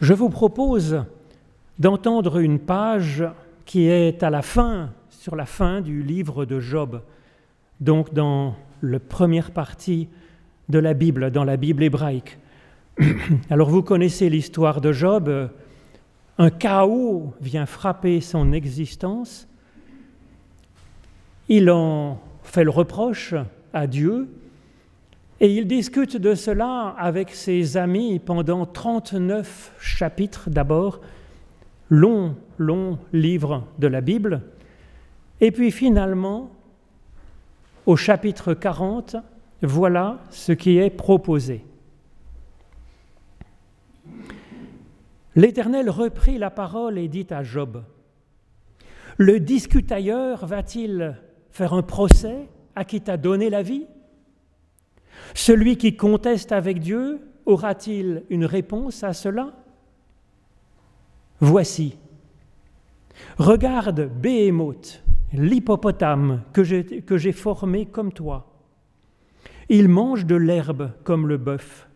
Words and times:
Je 0.00 0.12
vous 0.12 0.28
propose 0.28 1.04
d'entendre 1.78 2.38
une 2.38 2.58
page 2.58 3.24
qui 3.64 3.86
est 3.88 4.22
à 4.22 4.28
la 4.28 4.42
fin, 4.42 4.90
sur 5.08 5.36
la 5.36 5.46
fin 5.46 5.80
du 5.80 6.02
livre 6.02 6.44
de 6.44 6.60
Job, 6.60 7.00
donc 7.80 8.12
dans 8.12 8.56
la 8.82 9.00
première 9.00 9.52
partie 9.52 10.08
de 10.68 10.78
la 10.78 10.92
Bible, 10.92 11.30
dans 11.30 11.44
la 11.44 11.56
Bible 11.56 11.82
hébraïque. 11.82 12.36
Alors 13.50 13.70
vous 13.70 13.82
connaissez 13.82 14.28
l'histoire 14.28 14.82
de 14.82 14.92
Job, 14.92 15.50
un 16.36 16.50
chaos 16.50 17.32
vient 17.40 17.64
frapper 17.64 18.20
son 18.20 18.52
existence, 18.52 19.48
il 21.48 21.70
en 21.70 22.20
fait 22.42 22.64
le 22.64 22.70
reproche 22.70 23.34
à 23.72 23.86
Dieu, 23.86 24.28
et 25.40 25.54
il 25.54 25.66
discute 25.66 26.16
de 26.16 26.34
cela 26.34 26.94
avec 26.98 27.30
ses 27.30 27.76
amis 27.76 28.18
pendant 28.18 28.64
39 28.64 29.74
chapitres 29.78 30.48
d'abord, 30.48 31.02
long, 31.90 32.36
long 32.56 32.98
livre 33.12 33.64
de 33.78 33.86
la 33.86 34.00
Bible. 34.00 34.42
Et 35.42 35.50
puis 35.50 35.70
finalement, 35.70 36.50
au 37.84 37.96
chapitre 37.96 38.54
40, 38.54 39.16
voilà 39.60 40.20
ce 40.30 40.52
qui 40.52 40.78
est 40.78 40.90
proposé. 40.90 41.64
L'Éternel 45.34 45.90
reprit 45.90 46.38
la 46.38 46.50
parole 46.50 46.96
et 46.96 47.08
dit 47.08 47.26
à 47.28 47.42
Job, 47.42 47.84
Le 49.18 49.38
discutailleur 49.38 50.46
va-t-il 50.46 51.14
faire 51.50 51.74
un 51.74 51.82
procès 51.82 52.48
à 52.74 52.86
qui 52.86 53.02
t'a 53.02 53.18
donné 53.18 53.50
la 53.50 53.62
vie? 53.62 53.86
Celui 55.34 55.76
qui 55.76 55.96
conteste 55.96 56.52
avec 56.52 56.80
Dieu 56.80 57.20
aura-t-il 57.44 58.24
une 58.30 58.44
réponse 58.44 59.04
à 59.04 59.12
cela? 59.12 59.52
Voici. 61.40 61.96
Regarde 63.38 64.10
Béhémoth, 64.20 65.02
l'hippopotame 65.32 66.42
que 66.52 66.64
j'ai 66.64 67.32
formé 67.32 67.86
comme 67.86 68.12
toi. 68.12 68.52
Il 69.68 69.88
mange 69.88 70.26
de 70.26 70.36
l'herbe 70.36 70.92
comme 71.04 71.26
le 71.26 71.36
bœuf. 71.36 71.88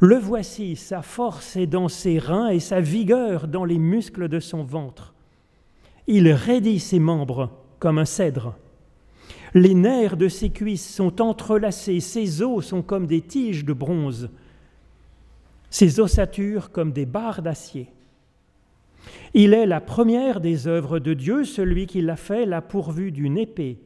Le 0.00 0.16
voici, 0.16 0.76
sa 0.76 1.02
force 1.02 1.56
est 1.56 1.66
dans 1.66 1.88
ses 1.88 2.18
reins 2.18 2.48
et 2.48 2.60
sa 2.60 2.80
vigueur 2.80 3.46
dans 3.46 3.64
les 3.64 3.78
muscles 3.78 4.28
de 4.28 4.40
son 4.40 4.64
ventre. 4.64 5.14
Il 6.06 6.30
raidit 6.32 6.80
ses 6.80 6.98
membres 6.98 7.50
comme 7.78 7.98
un 7.98 8.04
cèdre. 8.04 8.56
Les 9.54 9.74
nerfs 9.74 10.16
de 10.16 10.28
ses 10.28 10.50
cuisses 10.50 10.88
sont 10.94 11.20
entrelacés, 11.20 12.00
ses 12.00 12.42
os 12.42 12.64
sont 12.64 12.82
comme 12.82 13.06
des 13.06 13.20
tiges 13.20 13.64
de 13.64 13.74
bronze, 13.74 14.30
ses 15.68 16.00
ossatures 16.00 16.70
comme 16.70 16.92
des 16.92 17.04
barres 17.04 17.42
d'acier. 17.42 17.88
Il 19.34 19.52
est 19.52 19.66
la 19.66 19.80
première 19.80 20.40
des 20.40 20.66
œuvres 20.68 20.98
de 20.98 21.12
Dieu, 21.12 21.44
celui 21.44 21.86
qui 21.86 22.00
l'a 22.00 22.16
fait 22.16 22.46
l'a 22.46 22.62
pourvu 22.62 23.12
d'une 23.12 23.36
épée. 23.36 23.78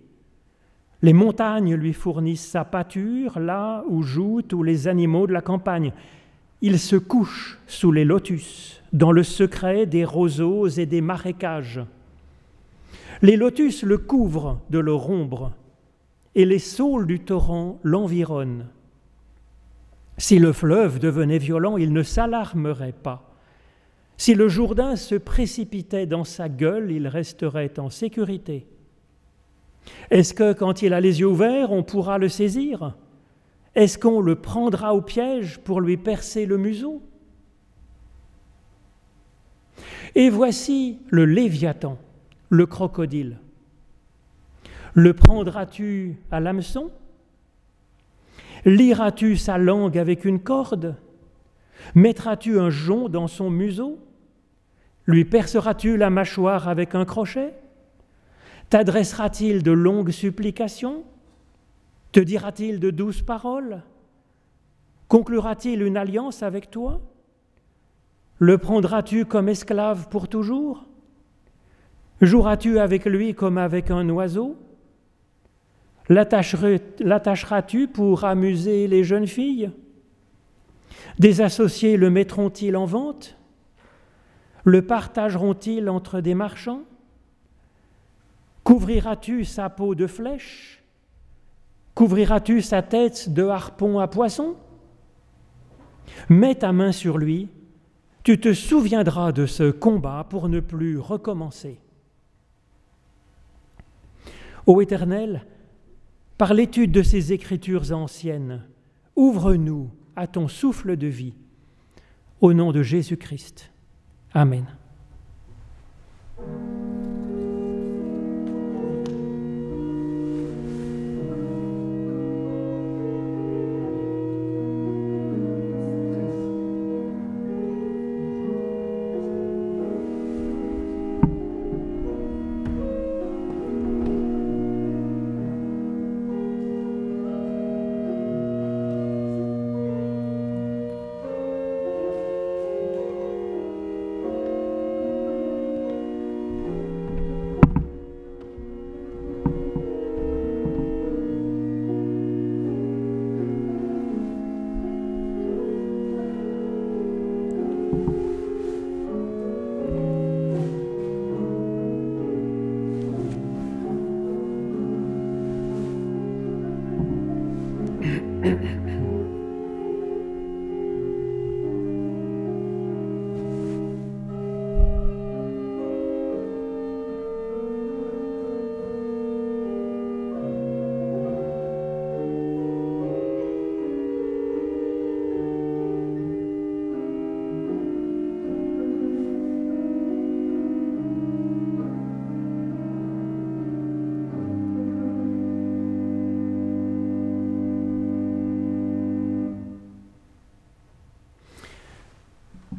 Les 1.03 1.13
montagnes 1.13 1.75
lui 1.75 1.93
fournissent 1.93 2.47
sa 2.47 2.65
pâture, 2.65 3.39
là 3.39 3.85
où 3.89 4.03
jouent 4.03 4.43
tous 4.43 4.63
les 4.63 4.89
animaux 4.89 5.27
de 5.27 5.33
la 5.33 5.43
campagne. 5.43 5.93
Il 6.63 6.79
se 6.79 6.97
couche 6.97 7.59
sous 7.67 7.93
les 7.93 8.05
lotus, 8.05 8.83
dans 8.93 9.13
le 9.13 9.23
secret 9.23 9.87
des 9.87 10.05
roseaux 10.05 10.69
et 10.69 10.87
des 10.87 11.01
marécages. 11.01 11.81
Les 13.23 13.37
lotus 13.37 13.83
le 13.83 13.99
couvrent 13.99 14.61
de 14.71 14.79
leur 14.79 15.09
ombre, 15.11 15.53
et 16.35 16.45
les 16.45 16.59
saules 16.59 17.07
du 17.07 17.21
torrent 17.21 17.79
l'environnent. 17.83 18.69
Si 20.19 20.39
le 20.39 20.53
fleuve 20.53 20.99
devenait 20.99 21.39
violent, 21.39 21.77
il 21.77 21.93
ne 21.93 22.03
s'alarmerait 22.03 22.93
pas. 22.93 23.35
Si 24.17 24.35
le 24.35 24.49
Jourdain 24.49 24.97
se 24.97 25.15
précipitait 25.15 26.07
dans 26.07 26.25
sa 26.25 26.49
gueule, 26.49 26.91
il 26.91 27.07
resterait 27.07 27.79
en 27.79 27.91
sécurité. 27.91 28.67
Est-ce 30.11 30.35
que 30.35 30.53
quand 30.53 30.83
il 30.83 30.95
a 30.95 31.01
les 31.01 31.21
yeux 31.21 31.29
ouverts, 31.29 31.71
on 31.71 31.83
pourra 31.83 32.19
le 32.19 32.29
saisir? 32.29 32.97
Est-ce 33.75 33.99
qu'on 33.99 34.21
le 34.21 34.37
prendra 34.37 34.95
au 34.95 35.03
piège 35.03 35.59
pour 35.59 35.81
lui 35.83 35.99
percer 35.99 36.47
le 36.47 36.57
museau? 36.57 37.03
Et 40.15 40.31
voici 40.31 40.99
le 41.11 41.27
Léviathan, 41.27 41.99
le 42.49 42.67
crocodile. 42.67 43.39
Le 44.95 45.13
prendras-tu 45.13 46.17
à 46.31 46.41
l'hameçon? 46.41 46.91
Liras-tu 48.65 49.37
sa 49.37 49.59
langue 49.59 49.99
avec 49.99 50.25
une 50.25 50.41
corde? 50.41 50.97
Mettras-tu 51.95 52.59
un 52.59 52.71
jonc 52.71 53.09
dans 53.09 53.27
son 53.29 53.51
museau? 53.51 53.99
Lui 55.07 55.25
perceras-tu 55.25 55.97
la 55.97 56.11
mâchoire 56.11 56.69
avec 56.69 56.95
un 56.95 57.05
crochet? 57.05 57.55
T'adressera-t-il 58.71 59.63
de 59.63 59.71
longues 59.71 60.11
supplications? 60.11 61.05
Te 62.13 62.21
dira-t-il 62.21 62.81
de 62.81 62.91
douces 62.91 63.23
paroles? 63.23 63.83
Conclura-t-il 65.09 65.83
une 65.83 65.97
alliance 65.97 66.43
avec 66.43 66.71
toi? 66.71 67.01
Le 68.39 68.59
prendras-tu 68.59 69.25
comme 69.25 69.49
esclave 69.49 70.09
pour 70.09 70.29
toujours? 70.29 70.87
Joueras-tu 72.21 72.79
avec 72.79 73.05
lui 73.05 73.35
comme 73.35 73.59
avec 73.59 73.91
un 73.91 74.09
oiseau? 74.09 74.57
L'attacheras-tu 76.09 77.89
pour 77.89 78.25
amuser 78.25 78.87
les 78.87 79.05
jeunes 79.05 79.27
filles? 79.27 79.71
Des 81.19 81.41
associés 81.41 81.97
le 81.97 82.11
mettront-ils 82.11 82.77
en 82.77 82.87
vente? 82.87 83.37
Le 84.65 84.83
partageront-ils 84.83 85.89
entre 85.89 86.21
des 86.21 86.35
marchands? 86.35 86.83
Couvriras-tu 88.65 89.45
sa 89.45 89.69
peau 89.69 89.95
de 89.95 90.07
flèches 90.07 90.83
Couvriras-tu 91.95 92.61
sa 92.63 92.83
tête 92.83 93.33
de 93.33 93.45
harpon 93.45 93.99
à 93.99 94.09
poisson? 94.09 94.57
Mets 96.29 96.57
ta 96.57 96.73
main 96.73 96.93
sur 96.93 97.17
lui, 97.17 97.49
tu 98.23 98.39
te 98.39 98.53
souviendras 98.53 99.33
de 99.33 99.47
ce 99.47 99.71
combat 99.71 100.27
pour 100.29 100.49
ne 100.49 100.61
plus 100.61 100.99
recommencer. 100.99 101.81
Ô 104.67 104.81
Éternel, 104.81 105.47
par 106.39 106.53
l'étude 106.53 106.93
de 106.93 107.03
ces 107.03 107.33
écritures 107.33 107.93
anciennes, 107.93 108.65
ouvre-nous 109.15 109.91
à 110.17 110.27
ton 110.27 110.49
souffle 110.49 110.97
de 110.97 111.07
vie. 111.07 111.35
Au 112.41 112.53
nom 112.53 112.73
de 112.73 112.83
Jésus-Christ. 112.83 113.71
Amen. 114.35 114.67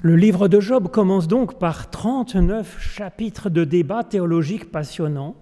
Le 0.07 0.15
livre 0.15 0.47
de 0.47 0.61
Job 0.61 0.87
commence 0.87 1.27
donc 1.27 1.59
par 1.59 1.89
39 1.89 2.79
chapitres 2.79 3.49
de 3.49 3.65
débats 3.65 4.05
théologiques 4.05 4.71
passionnants, 4.71 5.35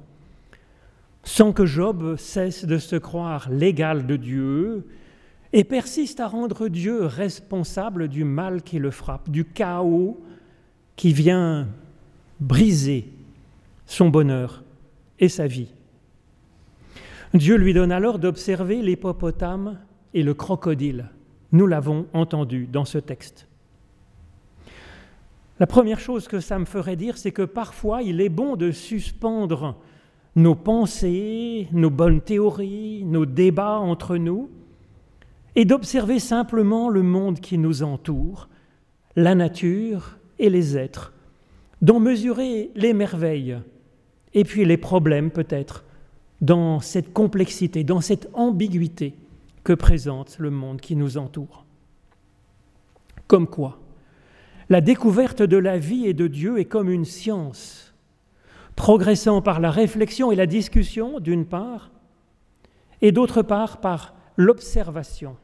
sans 1.23 1.53
que 1.53 1.67
Job 1.67 2.15
cesse 2.17 2.65
de 2.65 2.79
se 2.79 2.95
croire 2.95 3.47
l'égal 3.51 4.07
de 4.07 4.15
Dieu 4.15 4.87
et 5.53 5.63
persiste 5.63 6.19
à 6.19 6.27
rendre 6.27 6.67
Dieu 6.67 7.05
responsable 7.05 8.07
du 8.07 8.23
mal 8.23 8.63
qui 8.63 8.79
le 8.79 8.89
frappe, 8.89 9.29
du 9.29 9.45
chaos 9.45 10.19
qui 10.95 11.13
vient 11.13 11.67
briser 12.39 13.13
son 13.85 14.09
bonheur 14.09 14.63
et 15.19 15.29
sa 15.29 15.45
vie. 15.45 15.69
Dieu 17.35 17.55
lui 17.57 17.75
donne 17.75 17.91
alors 17.91 18.17
d'observer 18.17 18.81
l'hippopotame 18.81 19.77
et 20.15 20.23
le 20.23 20.33
crocodile. 20.33 21.11
Nous 21.51 21.67
l'avons 21.67 22.07
entendu 22.13 22.65
dans 22.65 22.85
ce 22.85 22.97
texte. 22.97 23.47
La 25.59 25.67
première 25.67 25.99
chose 25.99 26.27
que 26.27 26.41
ça 26.41 26.59
me 26.59 26.65
ferait 26.65 26.97
dire, 26.97 27.17
c'est 27.17 27.31
que 27.31 27.43
parfois 27.43 28.01
il 28.01 28.19
est 28.19 28.29
bon 28.29 28.57
de 28.57 28.71
suspendre 28.71 29.77
nos 30.35 30.55
pensées, 30.55 31.69
nos 31.71 31.89
bonnes 31.89 32.21
théories, 32.21 33.05
nos 33.05 33.25
débats 33.25 33.77
entre 33.77 34.17
nous, 34.17 34.49
et 35.55 35.63
d'observer 35.63 36.19
simplement 36.19 36.89
le 36.89 37.03
monde 37.03 37.39
qui 37.39 37.57
nous 37.57 37.83
entoure, 37.83 38.49
la 39.15 39.33
nature 39.33 40.17
et 40.39 40.49
les 40.49 40.77
êtres, 40.77 41.13
d'en 41.81 42.01
mesurer 42.01 42.71
les 42.75 42.93
merveilles 42.93 43.57
et 44.33 44.43
puis 44.43 44.65
les 44.65 44.77
problèmes 44.77 45.31
peut-être 45.31 45.85
dans 46.41 46.81
cette 46.81 47.13
complexité, 47.13 47.85
dans 47.85 48.01
cette 48.01 48.29
ambiguïté 48.33 49.15
que 49.63 49.71
présente 49.71 50.37
le 50.37 50.49
monde 50.49 50.81
qui 50.81 50.97
nous 50.97 51.17
entoure. 51.17 51.65
Comme 53.27 53.47
quoi, 53.47 53.79
la 54.69 54.81
découverte 54.81 55.41
de 55.41 55.57
la 55.57 55.77
vie 55.77 56.07
et 56.07 56.13
de 56.13 56.27
Dieu 56.27 56.59
est 56.59 56.65
comme 56.65 56.89
une 56.89 57.05
science, 57.05 57.93
progressant 58.75 59.41
par 59.41 59.59
la 59.59 59.71
réflexion 59.71 60.31
et 60.31 60.35
la 60.35 60.47
discussion 60.47 61.19
d'une 61.19 61.45
part, 61.45 61.91
et 63.01 63.11
d'autre 63.11 63.41
part 63.41 63.79
par 63.79 64.15
l'observation. 64.37 65.37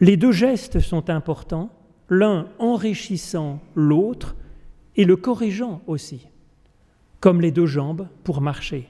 Les 0.00 0.16
deux 0.16 0.32
gestes 0.32 0.80
sont 0.80 1.08
importants, 1.08 1.70
l'un 2.10 2.48
enrichissant 2.58 3.60
l'autre 3.74 4.36
et 4.96 5.04
le 5.04 5.16
corrigeant 5.16 5.80
aussi, 5.86 6.26
comme 7.20 7.40
les 7.40 7.52
deux 7.52 7.66
jambes 7.66 8.08
pour 8.22 8.40
marcher. 8.40 8.88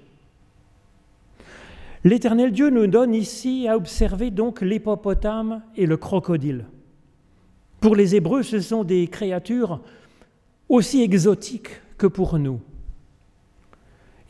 L'Éternel 2.03 2.53
Dieu 2.53 2.69
nous 2.69 2.87
donne 2.87 3.15
ici 3.15 3.67
à 3.69 3.77
observer 3.77 4.31
donc 4.31 4.61
l'hippopotame 4.61 5.63
et 5.77 5.87
le 5.87 5.97
crocodile. 5.97 6.67
Pour 7.85 7.97
les 7.97 8.17
Hébreux, 8.17 8.43
ce 8.43 8.61
sont 8.61 8.83
des 8.83 9.09
créatures 9.09 9.83
aussi 10.71 11.03
exotiques 11.03 11.83
que 11.99 12.07
pour 12.07 12.39
nous. 12.39 12.63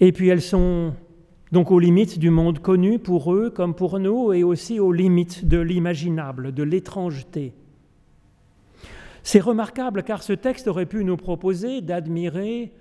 Et 0.00 0.10
puis 0.10 0.26
elles 0.26 0.42
sont 0.42 0.92
donc 1.52 1.70
aux 1.70 1.78
limites 1.78 2.18
du 2.18 2.30
monde 2.30 2.58
connu 2.58 2.98
pour 2.98 3.32
eux 3.32 3.50
comme 3.50 3.76
pour 3.76 4.00
nous 4.00 4.32
et 4.32 4.42
aussi 4.42 4.80
aux 4.80 4.90
limites 4.90 5.46
de 5.46 5.60
l'imaginable, 5.60 6.50
de 6.50 6.64
l'étrangeté. 6.64 7.52
C'est 9.22 9.38
remarquable 9.38 10.02
car 10.02 10.24
ce 10.24 10.32
texte 10.32 10.66
aurait 10.66 10.84
pu 10.84 11.04
nous 11.04 11.16
proposer 11.16 11.80
d'admirer, 11.80 12.72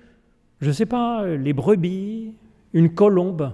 je 0.60 0.70
ne 0.70 0.74
sais 0.74 0.88
pas, 0.88 1.28
les 1.28 1.54
brebis, 1.54 2.34
une 2.74 2.96
colombe, 2.96 3.54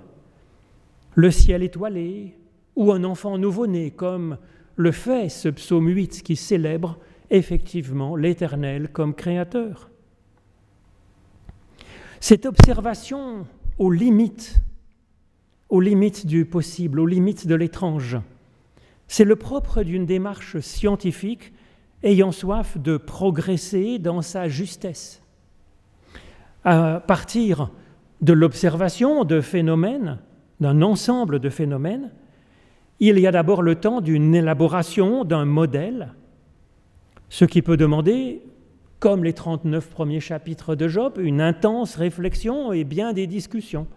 le 1.16 1.32
ciel 1.32 1.64
étoilé 1.64 2.38
ou 2.78 2.94
un 2.94 3.04
enfant 3.04 3.38
nouveau-né, 3.38 3.92
comme 3.92 4.38
le 4.78 4.94
fait 4.94 5.28
ce 5.28 5.50
psaume 5.50 5.90
8 5.90 6.24
qui 6.24 6.38
célèbre 6.38 6.98
effectivement 7.30 8.16
l'Éternel 8.16 8.90
comme 8.90 9.14
créateur. 9.14 9.90
Cette 12.20 12.46
observation 12.46 13.46
aux 13.78 13.92
limites, 13.92 14.62
aux 15.70 15.82
limites 15.82 16.26
du 16.26 16.46
possible, 16.46 17.00
aux 17.00 17.06
limites 17.06 17.48
de 17.48 17.56
l'étrange, 17.56 18.18
c'est 19.08 19.24
le 19.24 19.36
propre 19.36 19.84
d'une 19.84 20.06
démarche 20.06 20.60
scientifique 20.60 21.54
ayant 22.04 22.32
soif 22.32 22.78
de 22.78 22.98
progresser 22.98 24.00
dans 24.00 24.22
sa 24.22 24.48
justesse. 24.48 25.22
À 26.64 27.02
partir 27.06 27.72
de 28.22 28.34
l'observation 28.34 29.24
de 29.24 29.42
phénomènes, 29.42 30.20
d'un 30.60 30.82
ensemble 30.82 31.40
de 31.40 31.50
phénomènes, 31.50 32.12
il 33.00 33.18
y 33.18 33.28
a 33.28 33.32
d'abord 33.32 33.62
le 33.62 33.76
temps 33.76 34.02
d'une 34.02 34.36
élaboration 34.36 35.24
d'un 35.24 35.46
modèle, 35.46 36.14
ce 37.30 37.46
qui 37.46 37.62
peut 37.62 37.78
demander, 37.78 38.42
comme 39.00 39.24
les 39.24 39.34
39 39.34 39.90
premiers 39.90 40.20
chapitres 40.20 40.76
de 40.76 40.88
Job, 40.88 41.18
une 41.20 41.42
intense 41.42 41.96
réflexion 41.96 42.74
et 42.74 42.84
bien 42.84 43.14
des 43.14 43.28
discussions. 43.28 43.88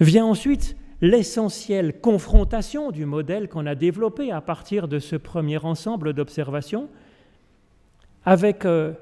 Vient 0.00 0.24
ensuite 0.24 0.76
l'essentielle 1.00 2.00
confrontation 2.00 2.90
du 2.90 3.04
modèle 3.04 3.48
qu'on 3.48 3.66
a 3.66 3.74
développé 3.74 4.30
à 4.32 4.40
partir 4.40 4.88
de 4.88 4.98
ce 4.98 5.16
premier 5.16 5.58
ensemble 5.58 6.14
d'observations 6.14 6.88
avec 8.24 8.64
euh, 8.64 8.92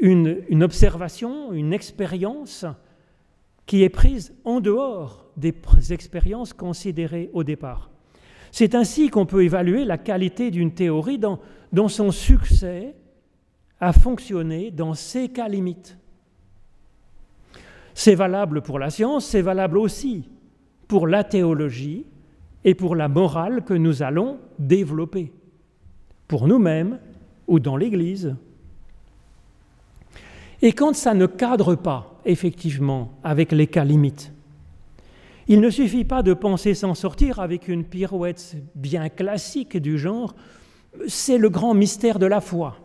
une, 0.00 0.42
une 0.48 0.62
observation, 0.62 1.52
une 1.52 1.72
expérience 1.72 2.64
qui 3.66 3.82
est 3.82 3.90
prise 3.90 4.34
en 4.44 4.60
dehors 4.60 5.26
des 5.36 5.54
expériences 5.92 6.54
considérées 6.54 7.28
au 7.34 7.44
départ. 7.44 7.90
C'est 8.50 8.74
ainsi 8.74 9.08
qu'on 9.08 9.26
peut 9.26 9.44
évaluer 9.44 9.84
la 9.84 9.98
qualité 9.98 10.50
d'une 10.50 10.72
théorie 10.72 11.18
dans, 11.18 11.38
dont 11.72 11.88
son 11.88 12.10
succès 12.10 12.94
a 13.80 13.92
fonctionné 13.92 14.70
dans 14.70 14.94
ses 14.94 15.28
cas 15.28 15.48
limites. 15.48 15.96
C'est 17.94 18.14
valable 18.14 18.62
pour 18.62 18.78
la 18.78 18.90
science, 18.90 19.26
c'est 19.26 19.42
valable 19.42 19.78
aussi 19.78 20.28
pour 20.86 21.06
la 21.06 21.24
théologie 21.24 22.06
et 22.64 22.74
pour 22.74 22.96
la 22.96 23.08
morale 23.08 23.62
que 23.64 23.74
nous 23.74 24.02
allons 24.02 24.38
développer, 24.58 25.32
pour 26.26 26.48
nous-mêmes 26.48 26.98
ou 27.46 27.60
dans 27.60 27.76
l'Église. 27.76 28.36
Et 30.60 30.72
quand 30.72 30.94
ça 30.94 31.14
ne 31.14 31.26
cadre 31.26 31.76
pas, 31.76 32.20
effectivement, 32.24 33.12
avec 33.22 33.52
les 33.52 33.66
cas 33.66 33.84
limites, 33.84 34.32
il 35.48 35.60
ne 35.60 35.70
suffit 35.70 36.04
pas 36.04 36.22
de 36.22 36.34
penser 36.34 36.74
s'en 36.74 36.94
sortir 36.94 37.40
avec 37.40 37.68
une 37.68 37.84
pirouette 37.84 38.56
bien 38.74 39.08
classique 39.08 39.76
du 39.78 39.98
genre 39.98 40.34
c'est 41.06 41.38
le 41.38 41.48
grand 41.48 41.74
mystère 41.74 42.18
de 42.18 42.26
la 42.26 42.40
foi. 42.40 42.76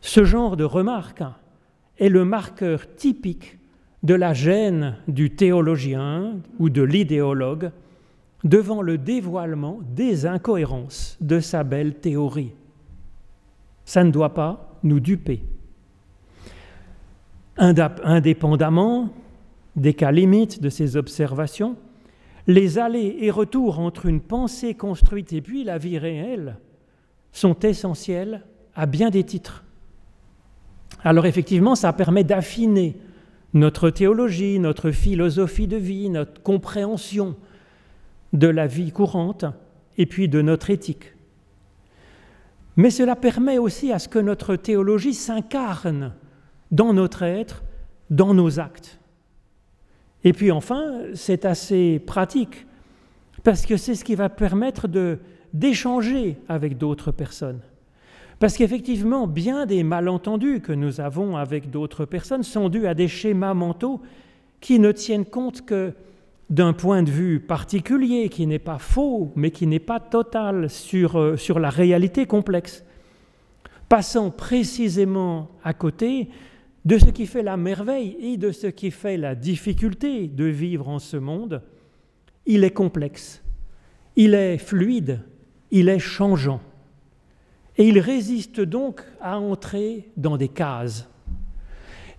Ce 0.00 0.24
genre 0.24 0.56
de 0.56 0.64
remarque 0.64 1.22
est 1.98 2.08
le 2.08 2.24
marqueur 2.24 2.94
typique 2.96 3.58
de 4.02 4.14
la 4.14 4.32
gêne 4.32 4.96
du 5.06 5.30
théologien 5.30 6.38
ou 6.58 6.70
de 6.70 6.82
l'idéologue 6.82 7.70
devant 8.42 8.82
le 8.82 8.98
dévoilement 8.98 9.80
des 9.94 10.26
incohérences 10.26 11.16
de 11.20 11.38
sa 11.38 11.62
belle 11.62 11.94
théorie. 11.94 12.52
Ça 13.84 14.02
ne 14.02 14.10
doit 14.10 14.34
pas 14.34 14.78
nous 14.82 15.00
duper 15.00 15.42
indépendamment 17.56 19.10
des 19.76 19.94
cas 19.94 20.10
limites 20.10 20.60
de 20.60 20.68
ces 20.68 20.96
observations, 20.96 21.76
les 22.46 22.78
allers 22.78 23.16
et 23.20 23.30
retours 23.30 23.78
entre 23.78 24.06
une 24.06 24.20
pensée 24.20 24.74
construite 24.74 25.32
et 25.32 25.40
puis 25.40 25.64
la 25.64 25.78
vie 25.78 25.98
réelle 25.98 26.56
sont 27.32 27.58
essentiels 27.60 28.44
à 28.74 28.86
bien 28.86 29.10
des 29.10 29.24
titres. 29.24 29.64
Alors 31.04 31.26
effectivement, 31.26 31.74
ça 31.74 31.92
permet 31.92 32.24
d'affiner 32.24 32.96
notre 33.54 33.90
théologie, 33.90 34.58
notre 34.58 34.90
philosophie 34.90 35.66
de 35.66 35.76
vie, 35.76 36.08
notre 36.08 36.42
compréhension 36.42 37.36
de 38.32 38.48
la 38.48 38.66
vie 38.66 38.92
courante 38.92 39.44
et 39.98 40.06
puis 40.06 40.28
de 40.28 40.40
notre 40.40 40.70
éthique. 40.70 41.12
Mais 42.76 42.90
cela 42.90 43.16
permet 43.16 43.58
aussi 43.58 43.92
à 43.92 43.98
ce 43.98 44.08
que 44.08 44.18
notre 44.18 44.56
théologie 44.56 45.14
s'incarne 45.14 46.14
dans 46.70 46.94
notre 46.94 47.22
être, 47.22 47.62
dans 48.08 48.32
nos 48.32 48.58
actes. 48.58 48.98
Et 50.24 50.32
puis 50.32 50.50
enfin, 50.50 51.02
c'est 51.14 51.44
assez 51.44 51.98
pratique, 51.98 52.66
parce 53.42 53.66
que 53.66 53.76
c'est 53.76 53.94
ce 53.94 54.04
qui 54.04 54.14
va 54.14 54.28
permettre 54.28 54.88
d'échanger 55.52 56.36
avec 56.48 56.78
d'autres 56.78 57.10
personnes. 57.10 57.60
Parce 58.38 58.56
qu'effectivement, 58.56 59.26
bien 59.26 59.66
des 59.66 59.84
malentendus 59.84 60.60
que 60.60 60.72
nous 60.72 61.00
avons 61.00 61.36
avec 61.36 61.70
d'autres 61.70 62.04
personnes 62.04 62.42
sont 62.42 62.68
dus 62.68 62.86
à 62.86 62.94
des 62.94 63.08
schémas 63.08 63.54
mentaux 63.54 64.00
qui 64.60 64.78
ne 64.78 64.90
tiennent 64.92 65.24
compte 65.24 65.64
que 65.64 65.92
d'un 66.50 66.72
point 66.72 67.02
de 67.02 67.10
vue 67.10 67.40
particulier, 67.40 68.28
qui 68.28 68.46
n'est 68.46 68.58
pas 68.58 68.78
faux, 68.78 69.32
mais 69.36 69.50
qui 69.50 69.66
n'est 69.66 69.78
pas 69.78 70.00
total 70.00 70.68
sur, 70.68 71.18
euh, 71.18 71.36
sur 71.36 71.58
la 71.58 71.70
réalité 71.70 72.26
complexe. 72.26 72.84
Passant 73.88 74.30
précisément 74.30 75.48
à 75.64 75.72
côté 75.72 76.28
de 76.84 76.98
ce 76.98 77.06
qui 77.06 77.26
fait 77.26 77.42
la 77.42 77.56
merveille 77.56 78.16
et 78.20 78.36
de 78.36 78.50
ce 78.50 78.66
qui 78.66 78.90
fait 78.90 79.16
la 79.16 79.34
difficulté 79.34 80.26
de 80.26 80.44
vivre 80.44 80.88
en 80.88 80.98
ce 80.98 81.16
monde, 81.16 81.62
il 82.46 82.64
est 82.64 82.72
complexe, 82.72 83.42
il 84.16 84.34
est 84.34 84.58
fluide, 84.58 85.20
il 85.70 85.88
est 85.88 86.00
changeant. 86.00 86.60
Et 87.78 87.88
il 87.88 87.98
résiste 87.98 88.60
donc 88.60 89.02
à 89.20 89.38
entrer 89.38 90.10
dans 90.16 90.36
des 90.36 90.48
cases. 90.48 91.08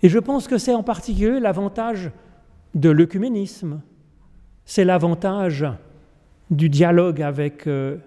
Et 0.02 0.10
je 0.10 0.20
pense 0.20 0.48
que 0.48 0.58
c'est 0.58 0.74
en 0.74 0.84
particulier 0.84 1.40
l'avantage 1.40 2.12
de 2.74 2.90
l'œcuménisme, 2.90 3.82
c'est 4.66 4.86
l'avantage 4.86 5.66
du 6.50 6.70
dialogue 6.70 7.22
avec 7.22 7.68
euh, 7.68 7.98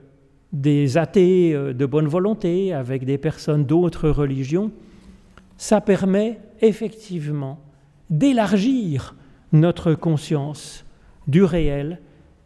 des 0.52 0.96
athées 0.96 1.54
euh, 1.54 1.72
de 1.72 1.86
bonne 1.86 2.08
volonté, 2.08 2.72
avec 2.72 3.04
des 3.04 3.18
personnes 3.18 3.64
d'autres 3.64 4.08
religions. 4.08 4.72
Ça 5.56 5.80
permet 5.80 6.40
effectivement 6.60 7.60
d'élargir 8.10 9.14
notre 9.52 9.94
conscience 9.94 10.84
du 11.26 11.42
réel 11.42 12.00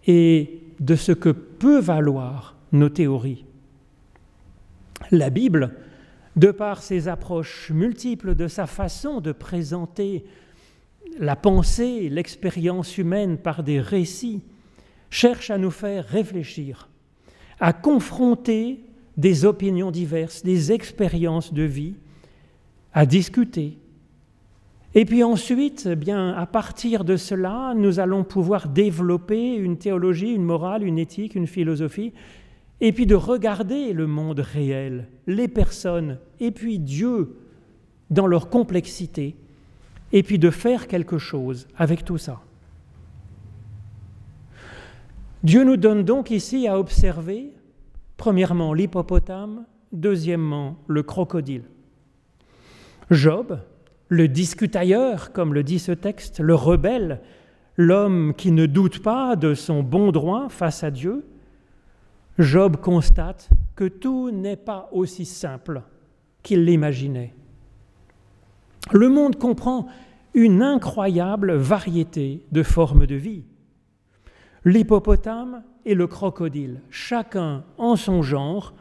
et 0.06 0.62
de 0.80 0.94
ce 0.94 1.12
que 1.12 1.28
peut 1.28 1.80
valoir 1.80 2.56
nos 2.72 2.88
théories. 2.88 3.44
La 5.10 5.30
Bible, 5.30 5.74
de 6.36 6.50
par 6.50 6.82
ses 6.82 7.08
approches 7.08 7.70
multiples, 7.70 8.34
de 8.34 8.48
sa 8.48 8.66
façon 8.66 9.20
de 9.20 9.32
présenter 9.32 10.24
la 11.18 11.36
pensée, 11.36 12.08
l'expérience 12.08 12.96
humaine 12.96 13.36
par 13.36 13.62
des 13.62 13.80
récits, 13.80 14.42
cherche 15.10 15.50
à 15.50 15.58
nous 15.58 15.72
faire 15.72 16.06
réfléchir, 16.06 16.88
à 17.58 17.72
confronter 17.72 18.84
des 19.16 19.44
opinions 19.44 19.90
diverses, 19.90 20.42
des 20.42 20.72
expériences 20.72 21.52
de 21.52 21.64
vie, 21.64 21.96
à 22.92 23.06
discuter. 23.06 23.78
Et 24.94 25.04
puis 25.04 25.22
ensuite, 25.22 25.88
eh 25.90 25.96
bien, 25.96 26.32
à 26.34 26.46
partir 26.46 27.04
de 27.04 27.16
cela, 27.16 27.74
nous 27.76 28.00
allons 28.00 28.24
pouvoir 28.24 28.68
développer 28.68 29.54
une 29.54 29.78
théologie, 29.78 30.32
une 30.32 30.44
morale, 30.44 30.82
une 30.82 30.98
éthique, 30.98 31.36
une 31.36 31.46
philosophie, 31.46 32.12
et 32.80 32.92
puis 32.92 33.06
de 33.06 33.14
regarder 33.14 33.92
le 33.92 34.06
monde 34.06 34.40
réel, 34.40 35.06
les 35.26 35.46
personnes, 35.46 36.18
et 36.40 36.50
puis 36.50 36.78
Dieu 36.78 37.36
dans 38.10 38.26
leur 38.26 38.50
complexité, 38.50 39.36
et 40.12 40.24
puis 40.24 40.38
de 40.38 40.50
faire 40.50 40.88
quelque 40.88 41.18
chose 41.18 41.68
avec 41.76 42.04
tout 42.04 42.18
ça. 42.18 42.40
Dieu 45.44 45.62
nous 45.62 45.76
donne 45.76 46.02
donc 46.02 46.30
ici 46.30 46.66
à 46.66 46.78
observer, 46.78 47.52
premièrement, 48.16 48.74
l'hippopotame, 48.74 49.64
deuxièmement, 49.92 50.76
le 50.88 51.02
crocodile. 51.04 51.62
Job, 53.10 53.58
le 54.08 54.28
discutailleur, 54.28 55.32
comme 55.32 55.52
le 55.52 55.64
dit 55.64 55.78
ce 55.78 55.92
texte, 55.92 56.40
le 56.40 56.54
rebelle, 56.54 57.20
l'homme 57.76 58.34
qui 58.36 58.52
ne 58.52 58.66
doute 58.66 59.02
pas 59.02 59.36
de 59.36 59.54
son 59.54 59.82
bon 59.82 60.12
droit 60.12 60.48
face 60.48 60.84
à 60.84 60.90
Dieu, 60.90 61.26
Job 62.38 62.76
constate 62.76 63.50
que 63.74 63.84
tout 63.84 64.30
n'est 64.30 64.56
pas 64.56 64.88
aussi 64.92 65.24
simple 65.24 65.82
qu'il 66.42 66.64
l'imaginait. 66.64 67.34
Le 68.92 69.08
monde 69.08 69.36
comprend 69.36 69.86
une 70.34 70.62
incroyable 70.62 71.54
variété 71.54 72.44
de 72.52 72.62
formes 72.62 73.06
de 73.06 73.16
vie. 73.16 73.44
L'hippopotame 74.64 75.62
et 75.84 75.94
le 75.94 76.06
crocodile, 76.06 76.80
chacun 76.90 77.64
en 77.76 77.96
son 77.96 78.22
genre, 78.22 78.74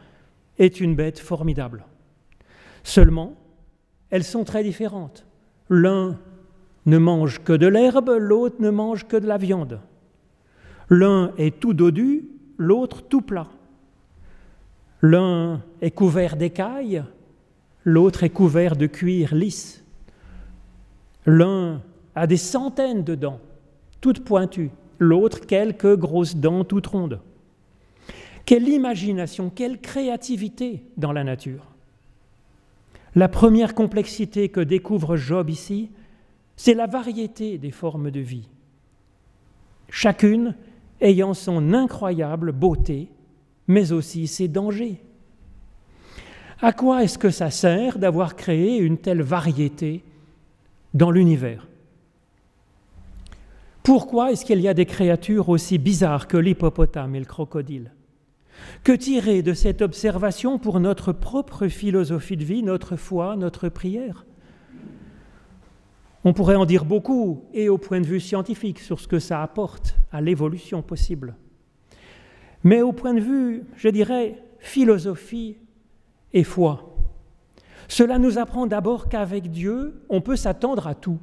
est 0.58 0.80
une 0.80 0.94
bête 0.94 1.18
formidable. 1.18 1.84
Seulement, 2.82 3.34
elles 4.10 4.24
sont 4.24 4.44
très 4.44 4.62
différentes. 4.62 5.26
L'un 5.68 6.18
ne 6.86 6.98
mange 6.98 7.42
que 7.42 7.52
de 7.52 7.66
l'herbe, 7.66 8.10
l'autre 8.18 8.56
ne 8.60 8.70
mange 8.70 9.06
que 9.06 9.16
de 9.16 9.26
la 9.26 9.38
viande. 9.38 9.80
L'un 10.88 11.32
est 11.38 11.60
tout 11.60 11.74
dodu, 11.74 12.28
l'autre 12.58 13.02
tout 13.02 13.20
plat. 13.20 13.48
L'un 15.02 15.62
est 15.80 15.92
couvert 15.92 16.36
d'écailles, 16.36 17.04
l'autre 17.84 18.24
est 18.24 18.30
couvert 18.30 18.76
de 18.76 18.86
cuir 18.86 19.34
lisse. 19.34 19.84
L'un 21.26 21.80
a 22.14 22.26
des 22.26 22.36
centaines 22.36 23.04
de 23.04 23.14
dents, 23.14 23.40
toutes 24.00 24.24
pointues, 24.24 24.70
l'autre 24.98 25.46
quelques 25.46 25.96
grosses 25.96 26.36
dents 26.36 26.64
toutes 26.64 26.88
rondes. 26.88 27.20
Quelle 28.44 28.68
imagination, 28.68 29.48
quelle 29.48 29.80
créativité 29.80 30.82
dans 30.96 31.12
la 31.12 31.24
nature. 31.24 31.69
La 33.14 33.28
première 33.28 33.74
complexité 33.74 34.48
que 34.48 34.60
découvre 34.60 35.16
Job 35.16 35.50
ici, 35.50 35.90
c'est 36.56 36.74
la 36.74 36.86
variété 36.86 37.58
des 37.58 37.70
formes 37.70 38.10
de 38.10 38.20
vie, 38.20 38.48
chacune 39.88 40.54
ayant 41.00 41.34
son 41.34 41.72
incroyable 41.72 42.52
beauté, 42.52 43.08
mais 43.66 43.92
aussi 43.92 44.26
ses 44.26 44.46
dangers. 44.46 45.00
À 46.60 46.72
quoi 46.72 47.02
est-ce 47.02 47.18
que 47.18 47.30
ça 47.30 47.50
sert 47.50 47.98
d'avoir 47.98 48.36
créé 48.36 48.78
une 48.78 48.98
telle 48.98 49.22
variété 49.22 50.04
dans 50.92 51.10
l'univers? 51.10 51.66
Pourquoi 53.82 54.30
est-ce 54.30 54.44
qu'il 54.44 54.60
y 54.60 54.68
a 54.68 54.74
des 54.74 54.86
créatures 54.86 55.48
aussi 55.48 55.78
bizarres 55.78 56.28
que 56.28 56.36
l'hippopotame 56.36 57.14
et 57.14 57.20
le 57.20 57.24
crocodile? 57.24 57.90
Que 58.84 58.92
tirer 58.92 59.42
de 59.42 59.52
cette 59.52 59.82
observation 59.82 60.58
pour 60.58 60.80
notre 60.80 61.12
propre 61.12 61.68
philosophie 61.68 62.36
de 62.36 62.44
vie, 62.44 62.62
notre 62.62 62.96
foi, 62.96 63.36
notre 63.36 63.68
prière? 63.68 64.26
On 66.24 66.32
pourrait 66.32 66.56
en 66.56 66.66
dire 66.66 66.84
beaucoup, 66.84 67.44
et 67.54 67.68
au 67.68 67.78
point 67.78 68.00
de 68.00 68.06
vue 68.06 68.20
scientifique, 68.20 68.78
sur 68.78 69.00
ce 69.00 69.08
que 69.08 69.18
ça 69.18 69.42
apporte 69.42 69.96
à 70.12 70.20
l'évolution 70.20 70.82
possible. 70.82 71.36
Mais 72.62 72.82
au 72.82 72.92
point 72.92 73.14
de 73.14 73.20
vue, 73.20 73.64
je 73.76 73.88
dirais, 73.88 74.42
philosophie 74.58 75.56
et 76.32 76.44
foi, 76.44 76.94
cela 77.88 78.18
nous 78.18 78.38
apprend 78.38 78.66
d'abord 78.66 79.08
qu'avec 79.08 79.50
Dieu, 79.50 80.02
on 80.08 80.20
peut 80.20 80.36
s'attendre 80.36 80.86
à 80.86 80.94
tout. 80.94 81.18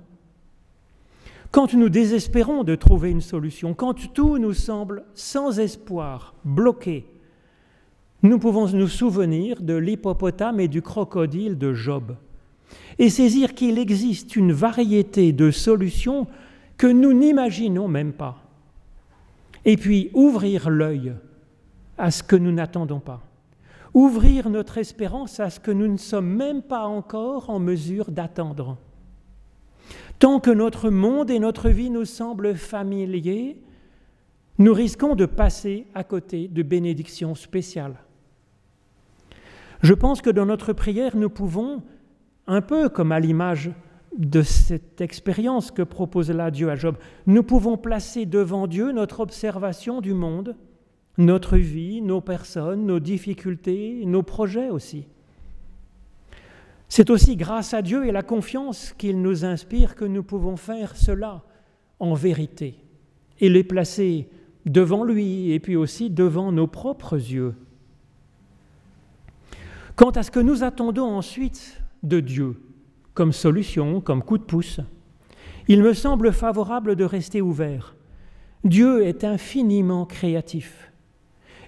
Quand 1.52 1.74
nous 1.74 1.90
désespérons 1.90 2.64
de 2.64 2.76
trouver 2.76 3.10
une 3.10 3.22
solution, 3.22 3.74
quand 3.74 4.14
tout 4.14 4.38
nous 4.38 4.54
semble 4.54 5.06
sans 5.14 5.60
espoir, 5.60 6.36
bloqué, 6.44 7.06
nous 8.24 8.40
pouvons 8.40 8.68
nous 8.70 8.88
souvenir 8.88 9.62
de 9.62 9.76
l'hippopotame 9.76 10.60
et 10.60 10.68
du 10.68 10.82
crocodile 10.82 11.58
de 11.58 11.74
Job 11.74 12.16
et 13.00 13.10
saisir 13.10 13.54
qu'il 13.54 13.78
existe 13.78 14.36
une 14.36 14.52
variété 14.52 15.32
de 15.32 15.52
solutions 15.52 16.28
que 16.78 16.88
nous 16.88 17.14
n'imaginons 17.14 17.88
même 17.88 18.14
pas. 18.14 18.44
Et 19.66 19.78
puis 19.78 20.10
ouvrir 20.14 20.70
l'œil 20.70 21.14
à 21.98 22.12
ce 22.12 22.24
que 22.24 22.36
nous 22.36 22.52
n'attendons 22.52 23.00
pas 23.00 23.28
ouvrir 23.98 24.52
notre 24.52 24.78
espérance 24.78 25.40
à 25.40 25.50
ce 25.50 25.60
que 25.60 25.72
nous 25.72 25.88
ne 25.88 25.98
sommes 25.98 26.30
même 26.30 26.62
pas 26.62 26.86
encore 26.86 27.50
en 27.50 27.58
mesure 27.58 28.12
d'attendre. 28.12 28.78
Tant 30.20 30.40
que 30.40 30.52
notre 30.52 30.92
monde 30.92 31.32
et 31.32 31.40
notre 31.40 31.70
vie 31.70 31.90
nous 31.90 32.06
semblent 32.06 32.56
familiers, 32.56 33.58
nous 34.60 34.74
risquons 34.74 35.16
de 35.16 35.26
passer 35.26 35.88
à 35.96 36.04
côté 36.04 36.48
de 36.48 36.62
bénédictions 36.62 37.34
spéciales. 37.34 37.96
Je 39.82 39.94
pense 39.94 40.22
que 40.22 40.30
dans 40.30 40.46
notre 40.46 40.74
prière, 40.74 41.16
nous 41.16 41.30
pouvons, 41.30 41.84
un 42.48 42.62
peu 42.62 42.90
comme 42.90 43.12
à 43.12 43.20
l'image 43.20 43.72
de 44.18 44.42
cette 44.42 45.02
expérience 45.02 45.72
que 45.72 45.84
propose 45.84 46.32
là 46.32 46.50
Dieu 46.50 46.70
à 46.70 46.76
Job, 46.76 46.98
nous 47.28 47.44
pouvons 47.44 47.78
placer 47.78 48.26
devant 48.26 48.68
Dieu 48.68 48.92
notre 48.92 49.20
observation 49.20 50.02
du 50.02 50.14
monde 50.14 50.56
notre 51.18 51.58
vie, 51.58 52.02
nos 52.02 52.22
personnes, 52.22 52.86
nos 52.86 53.00
difficultés, 53.00 54.04
nos 54.06 54.24
projets 54.24 54.70
aussi. 54.70 55.08
C'est 56.90 57.10
aussi 57.10 57.36
grâce 57.36 57.74
à 57.74 57.82
Dieu 57.82 58.06
et 58.06 58.12
la 58.12 58.24
confiance 58.24 58.94
qu'il 58.98 59.22
nous 59.22 59.44
inspire 59.44 59.96
que 59.96 60.06
nous 60.06 60.24
pouvons 60.24 60.56
faire 60.56 60.96
cela 60.96 61.44
en 62.00 62.14
vérité 62.14 62.76
et 63.40 63.50
les 63.50 63.64
placer 63.64 64.30
devant 64.66 65.04
lui 65.04 65.52
et 65.52 65.60
puis 65.60 65.76
aussi 65.76 66.10
devant 66.10 66.52
nos 66.52 66.68
propres 66.68 67.16
yeux. 67.16 67.56
Quant 69.98 70.12
à 70.12 70.22
ce 70.22 70.30
que 70.30 70.40
nous 70.40 70.64
attendons 70.64 71.08
ensuite 71.08 71.82
de 72.04 72.20
Dieu 72.20 72.62
comme 73.16 73.34
solution, 73.34 74.00
comme 74.00 74.22
coup 74.22 74.38
de 74.38 74.44
pouce, 74.44 74.80
il 75.68 75.82
me 75.82 75.94
semble 75.94 76.32
favorable 76.32 76.96
de 76.96 77.04
rester 77.04 77.42
ouvert. 77.42 77.96
Dieu 78.64 79.08
est 79.08 79.24
infiniment 79.24 80.06
créatif. 80.06 80.92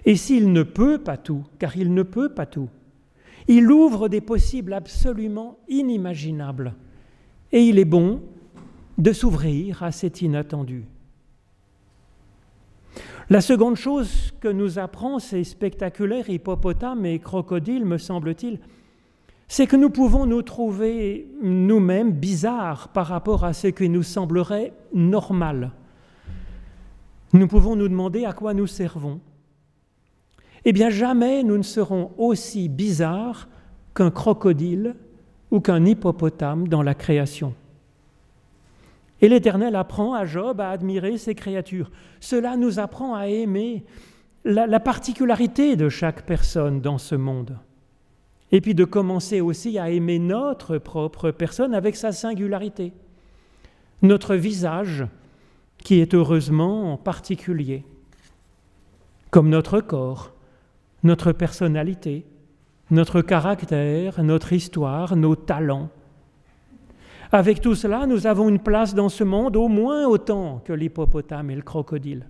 Et 0.04 0.14
s'il 0.14 0.52
ne 0.52 0.62
peut 0.62 0.98
pas 0.98 1.16
tout, 1.16 1.42
car 1.58 1.76
il 1.76 1.92
ne 1.92 2.04
peut 2.04 2.28
pas 2.28 2.46
tout, 2.46 2.68
il 3.48 3.68
ouvre 3.68 4.08
des 4.08 4.20
possibles 4.20 4.74
absolument 4.74 5.58
inimaginables. 5.68 6.76
Et 7.50 7.62
il 7.62 7.80
est 7.80 7.84
bon 7.84 8.22
de 8.96 9.12
s'ouvrir 9.12 9.82
à 9.82 9.90
cet 9.90 10.22
inattendu. 10.22 10.84
La 13.30 13.40
seconde 13.40 13.76
chose 13.76 14.32
que 14.40 14.48
nous 14.48 14.80
apprend 14.80 15.20
ces 15.20 15.44
spectaculaires 15.44 16.28
hippopotames 16.28 17.06
et 17.06 17.20
crocodiles, 17.20 17.84
me 17.84 17.96
semble-t-il, 17.96 18.58
c'est 19.46 19.68
que 19.68 19.76
nous 19.76 19.90
pouvons 19.90 20.26
nous 20.26 20.42
trouver 20.42 21.28
nous-mêmes 21.40 22.10
bizarres 22.10 22.88
par 22.88 23.06
rapport 23.06 23.44
à 23.44 23.52
ce 23.52 23.68
qui 23.68 23.88
nous 23.88 24.02
semblerait 24.02 24.72
normal. 24.92 25.70
Nous 27.32 27.46
pouvons 27.46 27.76
nous 27.76 27.86
demander 27.86 28.24
à 28.24 28.32
quoi 28.32 28.52
nous 28.52 28.66
servons, 28.66 29.20
eh 30.64 30.72
bien 30.72 30.90
jamais 30.90 31.44
nous 31.44 31.56
ne 31.56 31.62
serons 31.62 32.10
aussi 32.18 32.68
bizarres 32.68 33.48
qu'un 33.94 34.10
crocodile 34.10 34.96
ou 35.52 35.60
qu'un 35.60 35.84
hippopotame 35.86 36.66
dans 36.66 36.82
la 36.82 36.94
création. 36.96 37.54
Et 39.20 39.28
l'Éternel 39.28 39.76
apprend 39.76 40.14
à 40.14 40.24
Job 40.24 40.60
à 40.60 40.70
admirer 40.70 41.18
ses 41.18 41.34
créatures. 41.34 41.90
Cela 42.20 42.56
nous 42.56 42.78
apprend 42.78 43.14
à 43.14 43.26
aimer 43.26 43.84
la, 44.44 44.80
particularité 44.80 45.76
de 45.76 45.88
chaque 45.88 46.24
personne 46.24 46.80
dans 46.80 46.98
ce 46.98 47.14
monde. 47.14 47.58
Et 48.52 48.60
puis 48.60 48.74
de 48.74 48.84
commencer 48.84 49.40
aussi 49.40 49.78
à 49.78 49.90
aimer 49.90 50.18
notre 50.18 50.78
propre 50.78 51.30
personne 51.30 51.74
avec 51.74 51.96
sa 51.96 52.12
singularité, 52.12 52.92
notre 54.02 54.34
visage 54.34 55.06
qui 55.78 56.00
est 56.00 56.14
heureusement 56.14 56.96
particulier, 56.96 57.84
comme 59.30 59.48
notre 59.48 59.80
corps, 59.80 60.32
notre 61.02 61.32
personnalité, 61.32 62.26
notre 62.90 63.22
caractère, 63.22 64.22
notre 64.22 64.52
histoire, 64.52 65.14
nos 65.16 65.36
talents. 65.36 65.90
Avec 67.32 67.60
tout 67.60 67.76
cela, 67.76 68.06
nous 68.06 68.26
avons 68.26 68.48
une 68.48 68.58
place 68.58 68.94
dans 68.94 69.08
ce 69.08 69.22
monde 69.22 69.56
au 69.56 69.68
moins 69.68 70.06
autant 70.06 70.60
que 70.64 70.72
l'hippopotame 70.72 71.50
et 71.50 71.54
le 71.54 71.62
crocodile. 71.62 72.28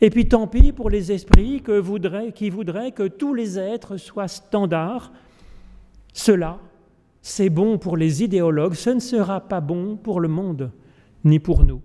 Et 0.00 0.10
puis 0.10 0.26
tant 0.26 0.46
pis 0.46 0.72
pour 0.72 0.88
les 0.88 1.12
esprits 1.12 1.62
qui 2.34 2.50
voudraient 2.50 2.92
que 2.92 3.08
tous 3.08 3.34
les 3.34 3.58
êtres 3.58 3.96
soient 3.98 4.28
standards. 4.28 5.12
Cela, 6.12 6.58
c'est 7.20 7.50
bon 7.50 7.76
pour 7.76 7.96
les 7.96 8.22
idéologues, 8.22 8.74
ce 8.74 8.90
ne 8.90 9.00
sera 9.00 9.40
pas 9.40 9.60
bon 9.60 9.96
pour 9.96 10.20
le 10.20 10.28
monde, 10.28 10.70
ni 11.24 11.38
pour 11.38 11.64
nous. 11.64 11.82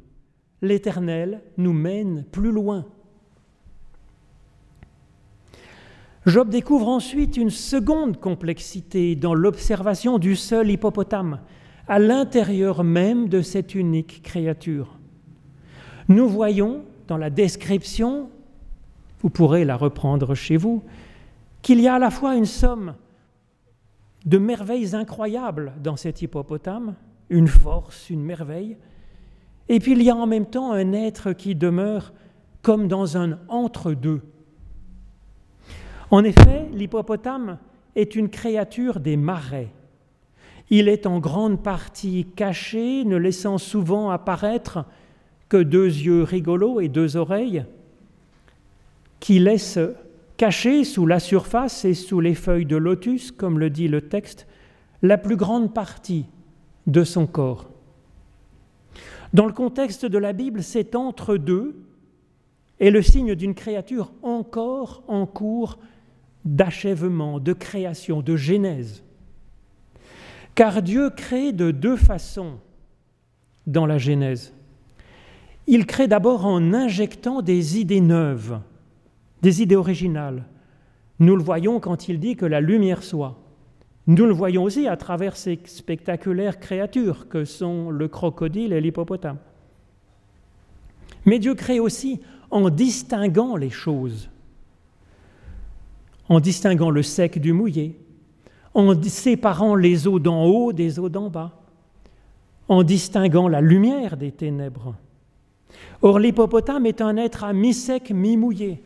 L'Éternel 0.62 1.42
nous 1.58 1.74
mène 1.74 2.26
plus 2.32 2.52
loin. 2.52 2.86
Job 6.26 6.50
découvre 6.50 6.88
ensuite 6.88 7.36
une 7.36 7.50
seconde 7.50 8.20
complexité 8.20 9.16
dans 9.16 9.34
l'observation 9.34 10.20
du 10.20 10.36
seul 10.36 10.70
hippopotame, 10.70 11.40
à 11.88 12.00
l'intérieur 12.00 12.84
même 12.84 13.30
de 13.30 13.42
cette 13.42 13.76
unique 13.76 14.22
créature. 14.24 14.98
Nous 16.08 16.28
voyons 16.28 16.84
dans 17.08 17.18
la 17.18 17.30
description, 17.30 18.30
vous 19.22 19.30
pourrez 19.30 19.66
la 19.66 19.76
reprendre 19.76 20.36
chez 20.36 20.58
vous, 20.58 20.84
qu'il 21.62 21.80
y 21.80 21.88
a 21.88 21.96
à 21.96 22.00
la 22.00 22.12
fois 22.12 22.36
une 22.36 22.46
somme 22.46 22.96
de 24.26 24.38
merveilles 24.38 24.96
incroyables 24.96 25.74
dans 25.84 25.96
cet 25.96 26.22
hippopotame, 26.22 26.96
une 27.30 27.48
force, 27.48 28.10
une 28.10 28.24
merveille, 28.24 28.78
et 29.70 29.80
puis 29.80 29.94
il 29.94 30.04
y 30.04 30.10
a 30.10 30.16
en 30.16 30.28
même 30.28 30.46
temps 30.46 30.72
un 30.72 30.94
être 30.94 31.34
qui 31.34 31.56
demeure 31.56 32.14
comme 32.62 32.88
dans 32.88 33.18
un 33.18 33.40
entre-deux. 33.48 34.22
En 36.12 36.24
effet, 36.24 36.68
l'hippopotame 36.74 37.58
est 37.96 38.16
une 38.16 38.30
créature 38.30 39.00
des 39.00 39.18
marais. 39.18 39.70
Il 40.74 40.88
est 40.88 41.06
en 41.06 41.20
grande 41.20 41.62
partie 41.62 42.26
caché, 42.34 43.04
ne 43.04 43.18
laissant 43.18 43.58
souvent 43.58 44.10
apparaître 44.10 44.86
que 45.50 45.58
deux 45.58 45.86
yeux 45.86 46.24
rigolos 46.24 46.80
et 46.80 46.88
deux 46.88 47.18
oreilles 47.18 47.66
qui 49.20 49.38
laissent 49.38 49.80
cacher 50.38 50.86
sous 50.86 51.06
la 51.06 51.20
surface 51.20 51.84
et 51.84 51.94
sous 51.94 52.22
les 52.22 52.36
feuilles 52.36 52.66
de 52.66 52.78
lotus, 52.78 53.34
comme 53.34 53.60
le 53.60 53.70
dit 53.70 53.90
le 53.90 54.00
texte, 54.00 54.48
la 55.02 55.18
plus 55.18 55.36
grande 55.36 55.74
partie 55.74 56.26
de 56.88 57.04
son 57.04 57.28
corps. 57.28 57.70
Dans 59.34 59.46
le 59.46 59.54
contexte 59.54 60.06
de 60.06 60.18
la 60.18 60.32
Bible, 60.32 60.64
cet 60.64 60.96
entre-deux 60.96 61.76
est 62.80 62.92
le 62.92 63.02
signe 63.02 63.36
d'une 63.36 63.56
créature 63.56 64.14
encore 64.24 65.04
en 65.10 65.26
cours 65.26 65.80
d'achèvement, 66.46 67.42
de 67.42 67.52
création, 67.52 68.22
de 68.22 68.38
genèse. 68.38 69.04
Car 70.56 70.82
Dieu 70.82 71.10
crée 71.10 71.54
de 71.54 71.72
deux 71.72 71.96
façons 71.96 72.60
dans 73.68 73.86
la 73.86 73.98
Genèse. 73.98 74.54
Il 75.68 75.86
crée 75.86 76.08
d'abord 76.08 76.46
en 76.46 76.74
injectant 76.74 77.42
des 77.42 77.80
idées 77.80 78.02
neuves, 78.02 78.60
des 79.42 79.62
idées 79.62 79.76
originales. 79.76 80.46
Nous 81.20 81.36
le 81.36 81.44
voyons 81.44 81.80
quand 81.80 82.10
il 82.10 82.20
dit 82.20 82.36
que 82.36 82.46
la 82.46 82.62
lumière 82.62 83.04
soit. 83.04 83.38
Nous 84.08 84.26
le 84.26 84.34
voyons 84.34 84.64
aussi 84.64 84.88
à 84.88 84.98
travers 84.98 85.38
ces 85.38 85.60
spectaculaires 85.66 86.60
créatures 86.60 87.30
que 87.30 87.46
sont 87.46 87.92
le 87.92 88.08
crocodile 88.08 88.74
et 88.74 88.82
l'hippopotame. 88.82 89.38
Mais 91.26 91.40
Dieu 91.40 91.54
crée 91.54 91.80
aussi 91.80 92.20
en 92.50 92.70
distinguant 92.70 93.56
les 93.56 93.70
choses, 93.70 94.30
en 96.28 96.40
distinguant 96.40 96.90
le 96.90 97.04
sec 97.04 97.40
du 97.40 97.54
mouillé, 97.54 97.98
en 98.74 99.02
séparant 99.04 99.76
les 99.76 100.08
eaux 100.08 100.20
d'en 100.20 100.46
haut 100.46 100.74
des 100.74 101.00
eaux 101.00 101.10
d'en 101.10 101.30
bas, 101.30 101.52
en 102.68 102.84
distinguant 102.84 103.48
la 103.48 103.62
lumière 103.62 104.18
des 104.18 104.32
ténèbres. 104.32 104.96
Or 106.02 106.20
l'hippopotame 106.20 106.86
est 106.86 107.02
un 107.02 107.18
être 107.18 107.44
à 107.44 107.54
mi-sec, 107.54 108.12
mi-mouillé, 108.12 108.82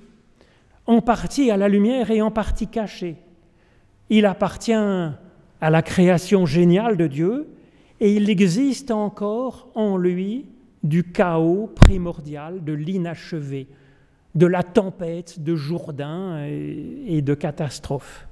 en 0.86 1.02
partie 1.02 1.52
à 1.52 1.58
la 1.58 1.67
lumière 1.67 2.12
et 2.12 2.21
en 2.21 2.32
partie 2.32 2.67
caché. 2.67 3.15
Il 4.10 4.26
appartient 4.26 4.74
à 4.74 5.69
la 5.69 5.82
création 5.82 6.45
géniale 6.45 6.98
de 6.98 7.08
Dieu 7.08 7.48
et 8.00 8.13
il 8.13 8.30
existe 8.30 8.91
encore 8.91 9.69
en 9.76 9.98
lui 9.98 10.45
du 10.84 11.04
chaos 11.04 11.71
primordial, 11.74 12.63
de 12.63 12.74
l'inachevé, 12.74 13.67
de 14.36 14.45
la 14.45 14.62
tempête 14.62 15.41
de 15.41 15.56
Jourdain 15.56 16.45
et 16.45 17.21
de 17.21 17.34
catastrophes. 17.34 18.28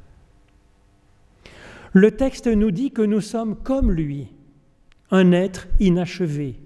Le 1.94 2.10
texte 2.10 2.48
nous 2.48 2.72
dit 2.72 2.90
que 2.90 3.04
nous 3.04 3.22
sommes 3.22 3.56
comme 3.56 3.92
lui, 3.92 4.28
un 5.12 5.32
être 5.32 5.68
inachevé 5.80 6.60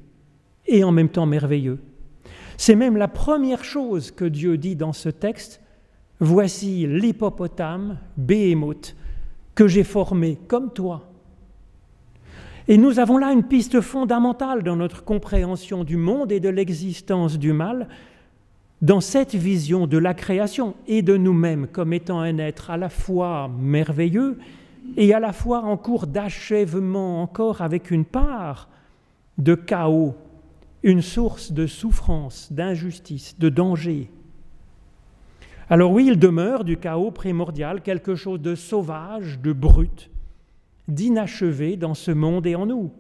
et 0.67 0.85
en 0.85 0.91
même 0.93 1.09
temps 1.09 1.25
merveilleux. 1.25 1.79
C'est 2.55 2.75
même 2.75 2.95
la 2.95 3.09
première 3.09 3.65
chose 3.65 4.11
que 4.11 4.23
Dieu 4.23 4.57
dit 4.57 4.77
dans 4.77 4.93
ce 4.93 5.09
texte. 5.09 5.61
Voici 6.21 6.87
l'hippopotame, 6.87 7.97
Béhémoth, 8.15 8.95
que 9.53 9.67
j'ai 9.67 9.83
formé 9.83 10.39
comme 10.47 10.71
toi. 10.71 11.11
Et 12.69 12.77
nous 12.77 12.99
avons 12.99 13.17
là 13.17 13.33
une 13.33 13.43
piste 13.43 13.81
fondamentale 13.81 14.63
dans 14.63 14.77
notre 14.77 15.03
compréhension 15.03 15.83
du 15.83 15.97
monde 15.97 16.31
et 16.31 16.39
de 16.39 16.49
l'existence 16.49 17.37
du 17.37 17.51
mal, 17.51 17.89
dans 18.81 19.01
cette 19.01 19.35
vision 19.35 19.87
de 19.87 19.97
la 19.97 20.13
création 20.13 20.75
et 20.87 21.01
de 21.01 21.17
nous-mêmes 21.17 21.67
comme 21.67 21.91
étant 21.91 22.21
un 22.21 22.37
être 22.37 22.69
à 22.69 22.77
la 22.77 22.89
fois 22.89 23.49
merveilleux 23.59 24.37
et 24.95 25.13
à 25.13 25.19
la 25.19 25.33
fois 25.33 25.63
en 25.63 25.77
cours 25.77 26.07
d'achèvement 26.07 27.21
encore 27.21 27.61
avec 27.61 27.91
une 27.91 28.05
part 28.05 28.69
de 29.37 29.55
chaos 29.55 30.15
une 30.83 31.01
source 31.01 31.51
de 31.51 31.67
souffrance, 31.67 32.51
d'injustice, 32.51 33.37
de 33.39 33.49
danger. 33.49 34.09
Alors 35.69 35.91
oui, 35.91 36.07
il 36.07 36.17
demeure 36.17 36.63
du 36.63 36.77
chaos 36.77 37.11
primordial 37.11 37.81
quelque 37.81 38.15
chose 38.15 38.39
de 38.39 38.55
sauvage, 38.55 39.39
de 39.39 39.51
brut, 39.51 40.09
d'inachevé 40.87 41.75
dans 41.75 41.93
ce 41.93 42.11
monde 42.11 42.47
et 42.47 42.55
en 42.55 42.67
nous. 42.67 42.91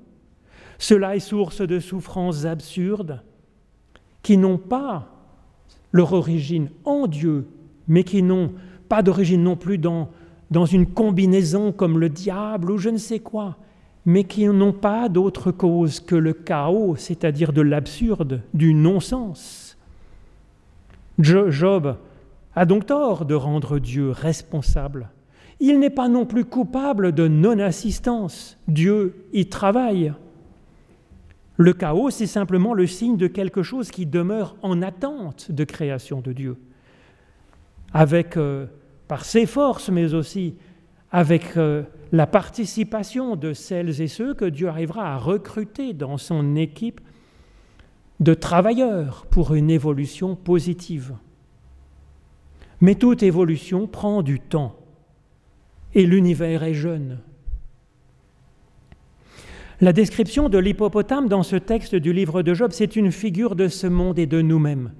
Cela 0.77 1.15
est 1.15 1.21
source 1.21 1.61
de 1.61 1.79
souffrances 1.79 2.45
absurdes 2.45 3.23
qui 4.21 4.37
n'ont 4.37 4.57
pas 4.57 5.07
leur 5.93 6.11
origine 6.11 6.69
en 6.83 7.07
Dieu, 7.07 7.47
mais 7.87 8.03
qui 8.03 8.21
n'ont 8.21 8.53
pas 8.89 9.01
d'origine 9.01 9.43
non 9.43 9.55
plus 9.55 9.77
dans, 9.77 10.09
dans 10.51 10.65
une 10.65 10.85
combinaison 10.85 11.71
comme 11.71 11.99
le 11.99 12.09
diable 12.09 12.71
ou 12.71 12.77
je 12.77 12.89
ne 12.89 12.97
sais 12.97 13.19
quoi, 13.19 13.57
mais 14.05 14.23
qui 14.23 14.47
n'ont 14.47 14.73
pas 14.73 15.09
d'autre 15.09 15.51
cause 15.51 15.99
que 15.99 16.15
le 16.15 16.33
chaos, 16.33 16.95
c'est-à-dire 16.97 17.51
de 17.51 17.61
l'absurde, 17.61 18.41
du 18.53 18.73
non-sens. 18.73 19.77
Job 21.19 21.97
a 22.55 22.65
donc 22.65 22.85
tort 22.85 23.25
de 23.25 23.35
rendre 23.35 23.79
Dieu 23.79 24.11
responsable. 24.11 25.09
Il 25.59 25.79
n'est 25.79 25.89
pas 25.89 26.07
non 26.07 26.25
plus 26.25 26.45
coupable 26.45 27.11
de 27.11 27.27
non-assistance. 27.27 28.57
Dieu 28.67 29.25
y 29.33 29.47
travaille. 29.47 30.13
Le 31.57 31.73
chaos, 31.73 32.11
c'est 32.11 32.27
simplement 32.27 32.75
le 32.75 32.85
signe 32.85 33.17
de 33.17 33.27
quelque 33.27 33.63
chose 33.63 33.89
qui 33.89 34.05
demeure 34.05 34.55
en 34.61 34.83
attente 34.83 35.51
de 35.51 35.63
création 35.63 36.21
de 36.21 36.31
Dieu, 36.31 36.55
avec, 37.93 38.37
euh, 38.37 38.67
par 39.07 39.25
ses 39.25 39.45
forces, 39.45 39.89
mais 39.89 40.13
aussi 40.13 40.55
avec 41.11 41.57
euh, 41.57 41.83
la 42.11 42.27
participation 42.27 43.35
de 43.35 43.53
celles 43.53 44.01
et 44.01 44.07
ceux 44.07 44.33
que 44.33 44.45
Dieu 44.45 44.67
arrivera 44.67 45.13
à 45.13 45.17
recruter 45.17 45.93
dans 45.93 46.17
son 46.17 46.55
équipe 46.55 47.01
de 48.19 48.33
travailleurs 48.33 49.25
pour 49.29 49.53
une 49.53 49.69
évolution 49.69 50.35
positive. 50.35 51.13
Mais 52.81 52.95
toute 52.95 53.23
évolution 53.23 53.87
prend 53.87 54.21
du 54.21 54.39
temps 54.39 54.75
et 55.93 56.05
l'univers 56.05 56.63
est 56.63 56.73
jeune. 56.73 57.19
La 59.79 59.93
description 59.93 60.49
de 60.49 60.57
l'hippopotame 60.57 61.27
dans 61.27 61.43
ce 61.43 61.55
texte 61.55 61.95
du 61.95 62.11
livre 62.11 62.41
de 62.41 62.53
Job, 62.53 62.71
c'est 62.73 62.95
une 62.95 63.11
figure 63.11 63.55
de 63.55 63.67
ce 63.67 63.85
monde 63.85 64.17
et 64.17 64.25
de 64.25 64.41
nous-mêmes. 64.41 64.91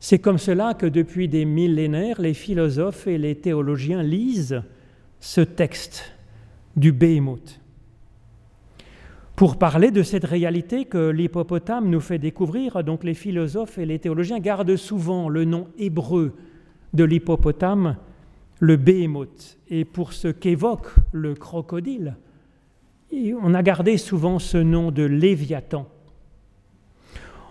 C'est 0.00 0.18
comme 0.18 0.38
cela 0.38 0.74
que 0.74 0.86
depuis 0.86 1.28
des 1.28 1.44
millénaires, 1.44 2.20
les 2.20 2.34
philosophes 2.34 3.06
et 3.06 3.18
les 3.18 3.34
théologiens 3.34 4.02
lisent 4.02 4.62
ce 5.20 5.40
texte 5.40 6.12
du 6.76 6.92
Béhémoth. 6.92 7.60
Pour 9.34 9.56
parler 9.56 9.90
de 9.90 10.02
cette 10.02 10.24
réalité 10.24 10.84
que 10.84 11.10
l'hippopotame 11.10 11.88
nous 11.88 12.00
fait 12.00 12.18
découvrir, 12.18 12.82
donc 12.82 13.04
les 13.04 13.14
philosophes 13.14 13.78
et 13.78 13.86
les 13.86 13.98
théologiens 13.98 14.40
gardent 14.40 14.76
souvent 14.76 15.28
le 15.28 15.44
nom 15.44 15.68
hébreu 15.78 16.34
de 16.92 17.04
l'hippopotame, 17.04 17.96
le 18.60 18.76
Béhémoth. 18.76 19.58
Et 19.68 19.84
pour 19.84 20.12
ce 20.12 20.28
qu'évoque 20.28 20.88
le 21.12 21.34
crocodile, 21.34 22.16
on 23.12 23.54
a 23.54 23.62
gardé 23.62 23.96
souvent 23.96 24.38
ce 24.38 24.58
nom 24.58 24.90
de 24.90 25.02
Léviathan. 25.02 25.88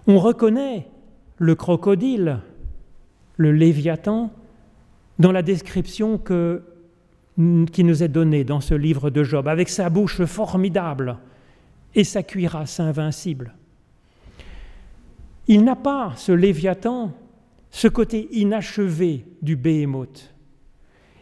On 0.07 0.19
reconnaît 0.19 0.87
le 1.37 1.55
crocodile, 1.55 2.39
le 3.37 3.51
Léviathan, 3.51 4.31
dans 5.19 5.31
la 5.31 5.41
description 5.41 6.17
qui 6.17 7.83
nous 7.83 8.03
est 8.03 8.07
donnée 8.07 8.43
dans 8.43 8.61
ce 8.61 8.73
livre 8.73 9.09
de 9.09 9.23
Job, 9.23 9.47
avec 9.47 9.69
sa 9.69 9.89
bouche 9.89 10.23
formidable 10.25 11.17
et 11.95 12.03
sa 12.03 12.23
cuirasse 12.23 12.79
invincible. 12.79 13.53
Il 15.47 15.63
n'a 15.63 15.75
pas, 15.75 16.13
ce 16.17 16.31
Léviathan, 16.31 17.13
ce 17.71 17.87
côté 17.87 18.27
inachevé 18.31 19.25
du 19.41 19.55
Béhémoth. 19.55 20.33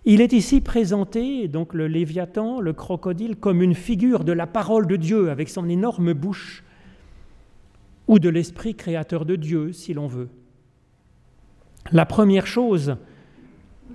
Il 0.05 0.21
est 0.21 0.33
ici 0.33 0.61
présenté, 0.61 1.47
donc 1.47 1.73
le 1.73 1.87
Léviathan, 1.87 2.59
le 2.59 2.73
crocodile, 2.73 3.35
comme 3.35 3.61
une 3.61 3.73
figure 3.73 4.23
de 4.23 4.31
la 4.31 4.47
parole 4.47 4.87
de 4.87 4.95
Dieu 4.95 5.29
avec 5.29 5.49
son 5.49 5.67
énorme 5.67 6.13
bouche, 6.13 6.63
ou 8.07 8.19
de 8.19 8.29
l'esprit 8.29 8.75
créateur 8.75 9.25
de 9.25 9.35
Dieu, 9.35 9.71
si 9.73 9.93
l'on 9.93 10.07
veut. 10.07 10.29
La 11.91 12.05
première 12.05 12.47
chose 12.47 12.97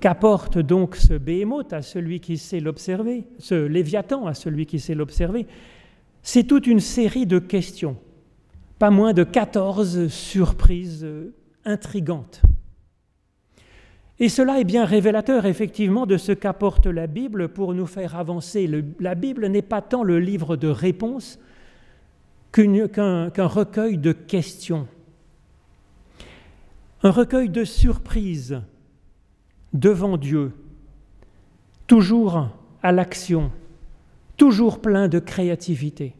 qu'apporte 0.01 0.59
donc 0.59 0.97
ce 0.97 1.15
Béhémoth 1.15 1.73
à 1.73 1.83
celui 1.83 2.21
qui 2.21 2.39
sait 2.39 2.61
l'observer, 2.61 3.25
ce 3.39 3.55
Léviathan 3.55 4.27
à 4.27 4.35
celui 4.35 4.67
qui 4.67 4.79
sait 4.79 4.95
l'observer, 4.95 5.47
c'est 6.23 6.45
toute 6.45 6.67
une 6.67 6.81
série 6.81 7.27
de 7.27 7.39
questions, 7.39 7.97
pas 8.79 8.91
moins 8.91 9.13
de 9.13 9.25
14 9.25 10.09
surprises 10.09 11.07
intrigantes. 11.65 12.43
Et 14.21 14.29
cela 14.29 14.61
est 14.61 14.65
bien 14.65 14.85
révélateur 14.85 15.47
effectivement 15.47 16.05
de 16.05 16.19
ce 16.19 16.33
qu'apporte 16.33 16.87
la 16.87 17.07
Bible 17.07 17.49
pour 17.49 17.73
nous 17.73 17.87
faire 17.87 18.17
avancer. 18.17 18.71
la 19.01 19.15
Bible 19.15 19.47
n'est 19.47 19.63
pas 19.63 19.81
tant 19.81 20.03
le 20.03 20.21
livre 20.21 20.57
de 20.57 20.69
réponses 20.69 21.39
qu'un 22.53 23.47
recueil 23.47 23.99
de 23.99 24.13
questions, 24.13 24.87
un 27.03 27.11
recueil 27.11 27.49
de 27.49 27.65
surprises 27.65 28.61
devant 29.73 30.17
Dieu, 30.17 30.53
toujours 31.87 32.49
à 32.83 32.93
l'action, 32.93 33.51
toujours 34.37 34.81
plein 34.81 35.09
de 35.09 35.19
créativité. 35.19 36.15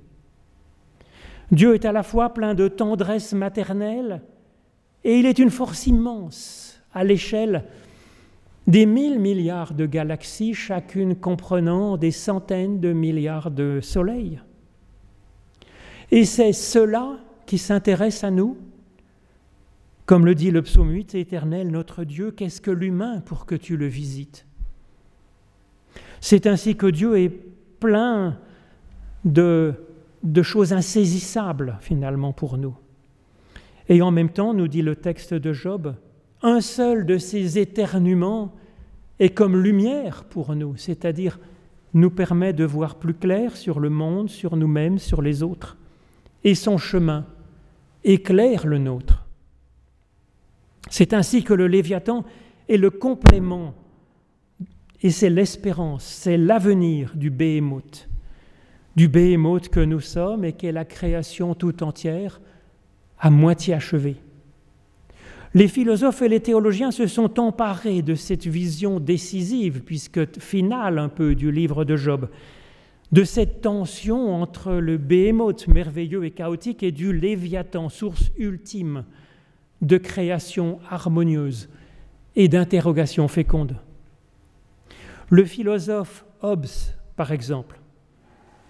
Dieu 1.51 1.75
est 1.75 1.85
à 1.85 1.93
la 1.93 2.03
fois 2.03 2.33
plein 2.33 2.55
de 2.55 2.69
tendresse 2.69 3.33
maternelle 3.33 4.23
et 5.03 5.19
il 5.19 5.27
est 5.27 5.39
une 5.39 5.51
force 5.51 5.87
immense 5.87 6.81
à 6.93 7.03
l'échelle 7.03 7.65
des 8.67 8.87
mille 8.87 9.19
milliards 9.19 9.75
de 9.75 9.87
galaxies, 9.87 10.55
chacune 10.55 11.17
comprenant 11.17 11.97
des 11.97 12.13
centaines 12.13 12.79
de 12.79 12.93
milliards 12.93 13.51
de 13.51 13.81
soleils. 13.83 14.41
Et 16.11 16.25
c'est 16.25 16.53
cela 16.53 17.19
qui 17.47 17.59
s'intéresse 17.59 18.25
à 18.25 18.31
nous. 18.31 18.57
Comme 20.07 20.27
le 20.27 20.35
dit 20.35 20.51
le 20.51 20.63
psaume 20.63 20.91
8, 20.91 21.15
Éternel 21.15 21.71
notre 21.71 22.05
Dieu, 22.05 22.33
qu'est-ce 22.33 22.61
que 22.61 22.71
l'humain 22.71 23.21
pour 23.21 23.47
que 23.47 23.55
tu 23.55 23.77
le 23.77 23.87
visites? 23.87 24.47
C'est 26.21 26.47
ainsi 26.47 26.77
que 26.77 26.87
Dieu 26.87 27.17
est 27.17 27.33
plein 27.79 28.39
de, 29.25 29.75
choses 30.43 30.73
insaisissables 30.73 31.79
finalement 31.81 32.33
pour 32.33 32.59
nous. 32.59 32.77
Et 33.89 34.03
en 34.03 34.11
même 34.11 34.31
temps, 34.31 34.53
nous 34.53 34.69
dit 34.69 34.83
le 34.83 34.97
texte 34.97 35.35
de 35.35 35.53
Job, 35.53 35.95
un 36.43 36.61
seul 36.61 37.07
de 37.07 37.19
ces 37.19 37.59
éternuements 37.59 38.55
est 39.19 39.31
comme 39.31 39.57
lumière 39.57 40.25
pour 40.25 40.55
nous, 40.55 40.77
c'est-à-dire 40.77 41.39
nous 41.93 42.11
permet 42.11 42.53
de 42.53 42.65
voir 42.65 42.97
plus 42.97 43.15
clair 43.15 43.57
sur 43.57 43.81
le 43.81 43.91
monde, 43.91 44.29
sur 44.29 44.57
nous-mêmes, 44.57 44.99
sur 44.99 45.23
les 45.23 45.43
autres. 45.43 45.77
Et 46.45 46.55
son 46.55 46.79
chemin 46.79 47.27
éclaire 48.05 48.67
le 48.67 48.79
nôtre. 48.79 49.27
C'est 50.89 51.13
ainsi 51.13 51.45
que 51.45 51.55
le 51.55 51.67
Léviathan 51.67 52.25
est 52.69 52.77
le 52.77 52.91
complément 52.91 53.75
et 55.03 55.11
c'est 55.11 55.31
l'espérance, 55.31 56.05
c'est 56.05 56.37
l'avenir 56.37 57.13
du 57.15 57.31
Béhémoth, 57.31 58.09
du 58.97 59.09
Béhémoth 59.09 59.69
que 59.71 59.81
nous 59.81 60.01
sommes 60.01 60.45
et 60.45 60.53
qui 60.53 60.67
est 60.67 60.73
la 60.73 60.85
création 60.85 61.55
tout 61.55 61.83
entière 61.83 62.41
à 63.19 63.31
moitié 63.31 63.75
achevée. 63.75 64.17
Les 65.55 65.69
philosophes 65.69 66.23
et 66.23 66.29
les 66.29 66.41
théologiens 66.41 66.91
se 66.91 67.07
sont 67.07 67.41
emparés 67.41 68.03
de 68.03 68.15
cette 68.15 68.47
vision 68.47 69.01
décisive, 69.01 69.83
puisque 69.83 70.39
finale 70.39 70.99
un 70.99 71.09
peu 71.09 71.35
du 71.35 71.51
livre 71.51 71.85
de 71.85 71.97
Job, 71.97 72.29
de 73.13 73.25
cette 73.25 73.61
tension 73.61 74.35
entre 74.41 74.73
le 74.75 74.97
béhémoth 74.97 75.67
merveilleux 75.67 76.25
et 76.25 76.31
chaotique 76.31 76.83
et 76.83 76.93
du 76.93 77.13
Léviathan, 77.13 77.89
source 77.89 78.31
ultime 78.39 79.05
de 79.83 79.97
création 79.97 80.79
harmonieuse 80.89 81.69
et 82.37 82.49
d'interrogation 82.49 83.27
féconde. 83.29 83.77
Le 85.29 85.45
philosophe 85.45 86.25
Hobbes, 86.43 86.67
par 87.17 87.33
exemple, 87.33 87.81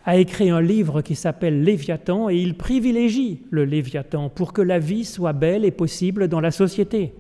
a 0.05 0.17
écrit 0.17 0.51
un 0.51 0.63
livre 0.63 1.03
qui 1.03 1.15
s'appelle 1.15 1.63
Léviathan 1.63 2.31
et 2.31 2.37
il 2.37 2.57
privilégie 2.57 3.43
le 3.51 3.65
Léviathan 3.65 4.31
pour 4.31 4.53
que 4.53 4.63
la 4.63 4.79
vie 4.79 5.05
soit 5.05 5.35
belle 5.35 5.65
et 5.65 5.71
possible 5.71 6.29
dans 6.29 6.41
la 6.41 6.51
société. 6.51 7.13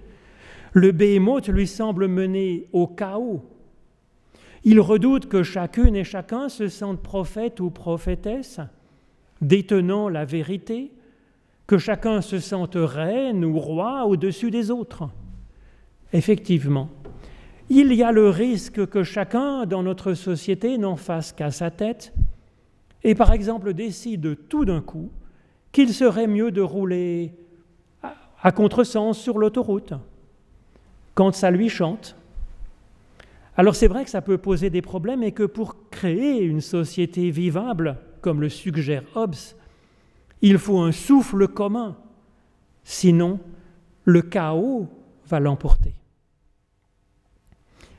Le 0.72 0.92
Béhémoth 0.92 1.48
lui 1.48 1.66
semble 1.66 2.08
mener 2.08 2.68
au 2.72 2.86
chaos. 2.86 3.42
Il 4.64 4.80
redoute 4.80 5.26
que 5.26 5.42
chacune 5.42 5.96
et 5.96 6.04
chacun 6.04 6.48
se 6.48 6.68
sente 6.68 7.00
prophète 7.00 7.60
ou 7.60 7.70
prophétesse, 7.70 8.60
détenant 9.40 10.08
la 10.08 10.24
vérité, 10.24 10.92
que 11.66 11.78
chacun 11.78 12.20
se 12.20 12.38
sente 12.38 12.74
reine 12.74 13.44
ou 13.44 13.58
roi 13.58 14.04
au-dessus 14.04 14.50
des 14.50 14.70
autres. 14.70 15.08
Effectivement, 16.12 16.88
il 17.68 17.94
y 17.94 18.02
a 18.02 18.10
le 18.10 18.28
risque 18.28 18.86
que 18.86 19.04
chacun 19.04 19.64
dans 19.64 19.84
notre 19.84 20.14
société 20.14 20.76
n'en 20.76 20.96
fasse 20.96 21.32
qu'à 21.32 21.52
sa 21.52 21.70
tête 21.70 22.12
et 23.04 23.14
par 23.14 23.32
exemple 23.32 23.72
décide 23.72 24.48
tout 24.48 24.64
d'un 24.64 24.80
coup 24.80 25.10
qu'il 25.70 25.94
serait 25.94 26.26
mieux 26.26 26.50
de 26.50 26.60
rouler 26.60 27.32
à 28.42 28.50
contresens 28.50 29.16
sur 29.16 29.38
l'autoroute 29.38 29.94
quand 31.14 31.32
ça 31.32 31.50
lui 31.50 31.68
chante. 31.68 32.16
Alors 33.56 33.74
c'est 33.74 33.88
vrai 33.88 34.04
que 34.04 34.10
ça 34.10 34.22
peut 34.22 34.38
poser 34.38 34.70
des 34.70 34.82
problèmes 34.82 35.22
et 35.22 35.32
que 35.32 35.42
pour 35.42 35.90
créer 35.90 36.42
une 36.42 36.60
société 36.60 37.30
vivable, 37.30 37.98
comme 38.20 38.40
le 38.40 38.48
suggère 38.48 39.02
Hobbes, 39.14 39.34
il 40.42 40.58
faut 40.58 40.80
un 40.80 40.92
souffle 40.92 41.48
commun, 41.48 41.96
sinon 42.84 43.40
le 44.04 44.22
chaos 44.22 44.88
va 45.26 45.40
l'emporter. 45.40 45.94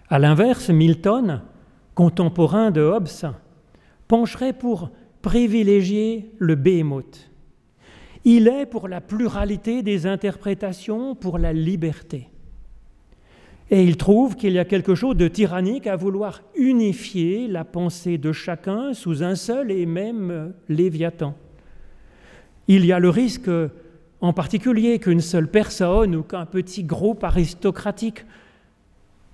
A 0.10 0.20
l'inverse, 0.20 0.70
Milton, 0.70 1.42
contemporain 1.96 2.72
de 2.72 2.82
Hobbes, 2.82 3.34
pencherait 4.08 4.54
pour 4.54 4.90
privilégier 5.22 6.32
le 6.40 6.56
béhémoth. 6.56 7.30
Il 8.24 8.48
est 8.48 8.66
pour 8.66 8.88
la 8.88 9.02
pluralité 9.02 9.84
des 9.84 10.08
interprétations, 10.08 11.16
pour 11.16 11.38
la 11.38 11.54
liberté. 11.54 12.31
Et 13.74 13.86
il 13.86 13.96
trouve 13.96 14.36
qu'il 14.36 14.52
y 14.52 14.60
a 14.60 14.66
quelque 14.66 14.96
chose 14.96 15.16
de 15.16 15.30
tyrannique 15.30 15.88
à 15.88 15.96
vouloir 15.96 16.42
unifier 16.56 17.48
la 17.48 17.64
pensée 17.64 18.18
de 18.18 18.34
chacun 18.34 18.94
sous 18.94 19.24
un 19.24 19.36
seul 19.36 19.72
et 19.72 19.86
même 19.86 20.54
Léviathan. 20.68 21.36
Il 22.68 22.86
y 22.86 22.92
a 22.92 23.00
le 23.00 23.10
risque, 23.10 23.50
en 24.20 24.34
particulier, 24.34 25.00
qu'une 25.00 25.22
seule 25.22 25.50
personne 25.50 26.18
ou 26.18 26.24
qu'un 26.24 26.46
petit 26.46 26.84
groupe 26.84 27.24
aristocratique 27.24 28.26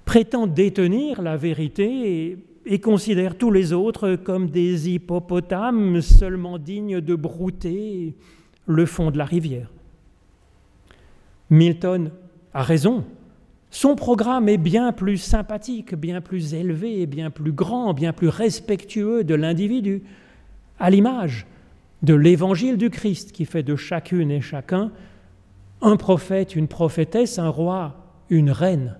prétende 0.05 0.53
détenir 0.53 1.23
la 1.23 1.35
vérité 1.35 2.37
et 2.63 2.79
considère 2.79 3.39
tous 3.39 3.49
les 3.49 3.73
autres 3.73 4.15
comme 4.15 4.51
des 4.51 4.87
hippopotames 4.87 6.01
seulement 6.01 6.59
dignes 6.59 7.01
de 7.01 7.15
brouter 7.15 8.13
le 8.67 8.85
fond 8.85 9.09
de 9.09 9.17
la 9.17 9.25
rivière. 9.25 9.71
Milton 11.49 12.11
a 12.53 12.61
raison. 12.61 13.03
Son 13.69 13.95
programme 13.95 14.49
est 14.49 14.57
bien 14.57 14.91
plus 14.91 15.17
sympathique, 15.17 15.93
bien 15.95 16.21
plus 16.21 16.53
élevé, 16.53 17.05
bien 17.05 17.29
plus 17.29 17.51
grand, 17.51 17.93
bien 17.93 18.13
plus 18.13 18.29
respectueux 18.29 19.23
de 19.23 19.35
l'individu, 19.35 20.03
à 20.79 20.89
l'image 20.89 21.45
de 22.03 22.13
l'évangile 22.13 22.77
du 22.77 22.89
Christ 22.89 23.31
qui 23.31 23.45
fait 23.45 23.63
de 23.63 23.75
chacune 23.75 24.31
et 24.31 24.41
chacun 24.41 24.91
un 25.81 25.95
prophète, 25.95 26.55
une 26.55 26.67
prophétesse, 26.67 27.39
un 27.39 27.49
roi, 27.49 27.95
une 28.29 28.51
reine. 28.51 28.97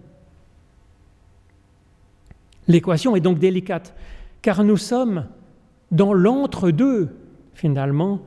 L'équation 2.67 3.15
est 3.15 3.21
donc 3.21 3.39
délicate, 3.39 3.95
car 4.41 4.63
nous 4.63 4.77
sommes 4.77 5.25
dans 5.91 6.13
l'entre-deux, 6.13 7.09
finalement. 7.53 8.21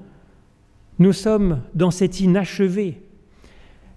Nous 0.99 1.13
sommes 1.13 1.61
dans 1.75 1.91
cet 1.91 2.21
inachevé. 2.21 3.03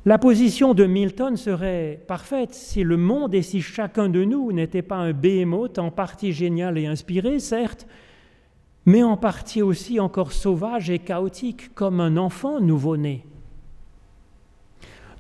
La 0.06 0.18
position 0.18 0.74
de 0.74 0.86
Milton 0.86 1.38
serait 1.38 2.04
parfaite 2.08 2.54
si 2.54 2.84
le 2.84 2.98
monde 2.98 3.34
et 3.34 3.42
si 3.42 3.62
chacun 3.62 4.10
de 4.10 4.26
nous 4.26 4.52
n'était 4.52 4.82
pas 4.82 4.98
un 4.98 5.14
béhémoth 5.14 5.80
en 5.80 5.92
partie 5.92 6.34
génial 6.34 6.78
et 6.78 6.88
inspiré, 6.88 7.40
certes, 7.40 7.88
mais 8.86 9.02
en 9.02 9.16
partie 9.16 9.62
aussi 9.62 10.02
encore 10.02 10.34
sauvage 10.34 10.90
et 10.90 11.00
chaotique, 11.00 11.74
comme 11.74 12.02
un 12.02 12.18
enfant 12.18 12.60
nouveau-né. 12.60 13.26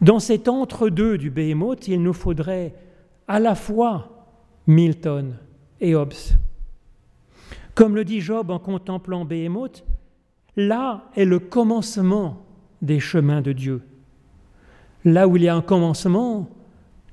Dans 0.01 0.19
cet 0.19 0.49
entre-deux 0.49 1.17
du 1.17 1.29
Béhémoth, 1.29 1.87
il 1.87 2.03
nous 2.03 2.11
faudrait 2.11 2.75
à 3.29 3.39
la 3.39 3.55
fois 3.55 4.27
Milton 4.67 5.37
et 5.79 5.95
Hobbes. 5.95 6.11
Comme 7.73 7.95
le 7.95 8.03
dit 8.03 8.19
Job 8.19 8.49
en 8.49 8.59
contemplant 8.59 9.23
Béhémoth, 9.23 9.85
là 10.57 11.05
est 11.15 11.23
le 11.23 11.39
commencement 11.39 12.45
des 12.81 12.99
chemins 12.99 13.41
de 13.41 13.53
Dieu. 13.53 13.81
Là 15.05 15.27
où 15.27 15.37
il 15.37 15.43
y 15.43 15.47
a 15.47 15.55
un 15.55 15.61
commencement, 15.61 16.49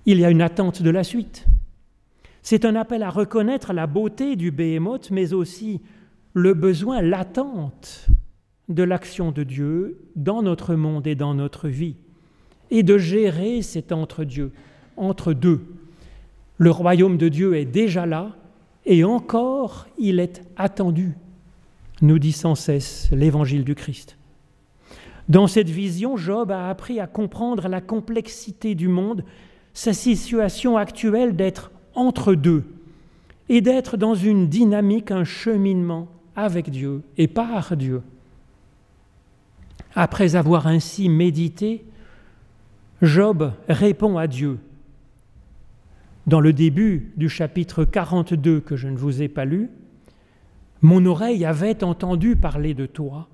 il 0.06 0.18
y 0.18 0.24
a 0.24 0.30
une 0.30 0.42
attente 0.42 0.82
de 0.82 0.90
la 0.90 1.04
suite. 1.04 1.46
C'est 2.42 2.64
un 2.64 2.74
appel 2.74 3.02
à 3.02 3.10
reconnaître 3.10 3.72
la 3.72 3.86
beauté 3.86 4.36
du 4.36 4.50
Béhémoth, 4.50 5.10
mais 5.10 5.32
aussi 5.32 5.80
le 6.32 6.54
besoin, 6.54 7.02
l'attente 7.02 8.08
de 8.68 8.82
l'action 8.82 9.32
de 9.32 9.42
Dieu 9.42 9.98
dans 10.16 10.42
notre 10.42 10.74
monde 10.74 11.06
et 11.06 11.16
dans 11.16 11.34
notre 11.34 11.68
vie 11.68 11.96
et 12.70 12.82
de 12.82 12.98
gérer 12.98 13.62
cet 13.62 13.90
entre-dieu, 13.90 14.52
entre 14.96 15.32
deux. 15.32 15.60
Le 16.56 16.70
royaume 16.70 17.16
de 17.16 17.28
Dieu 17.28 17.56
est 17.56 17.64
déjà 17.64 18.06
là 18.06 18.36
et 18.86 19.02
encore 19.02 19.86
il 19.98 20.20
est 20.20 20.42
attendu, 20.56 21.14
nous 22.00 22.18
dit 22.18 22.32
sans 22.32 22.54
cesse 22.54 23.08
l'évangile 23.12 23.64
du 23.64 23.74
Christ. 23.74 24.16
Dans 25.30 25.46
cette 25.46 25.70
vision, 25.70 26.16
Job 26.16 26.50
a 26.50 26.68
appris 26.68 26.98
à 26.98 27.06
comprendre 27.06 27.68
la 27.68 27.80
complexité 27.80 28.74
du 28.74 28.88
monde, 28.88 29.24
sa 29.74 29.92
situation 29.92 30.76
actuelle 30.76 31.36
d'être 31.36 31.70
entre 31.94 32.34
deux 32.34 32.64
et 33.48 33.60
d'être 33.60 33.96
dans 33.96 34.16
une 34.16 34.48
dynamique, 34.48 35.12
un 35.12 35.22
cheminement 35.22 36.08
avec 36.34 36.68
Dieu 36.68 37.02
et 37.16 37.28
par 37.28 37.76
Dieu. 37.76 38.02
Après 39.94 40.34
avoir 40.34 40.66
ainsi 40.66 41.08
médité, 41.08 41.84
Job 43.00 43.52
répond 43.68 44.18
à 44.18 44.26
Dieu. 44.26 44.58
Dans 46.26 46.40
le 46.40 46.52
début 46.52 47.12
du 47.16 47.28
chapitre 47.28 47.84
42 47.84 48.58
que 48.58 48.74
je 48.74 48.88
ne 48.88 48.96
vous 48.96 49.22
ai 49.22 49.28
pas 49.28 49.44
lu, 49.44 49.70
mon 50.82 51.06
oreille 51.06 51.44
avait 51.44 51.84
entendu 51.84 52.34
parler 52.34 52.74
de 52.74 52.86
toi, 52.86 53.28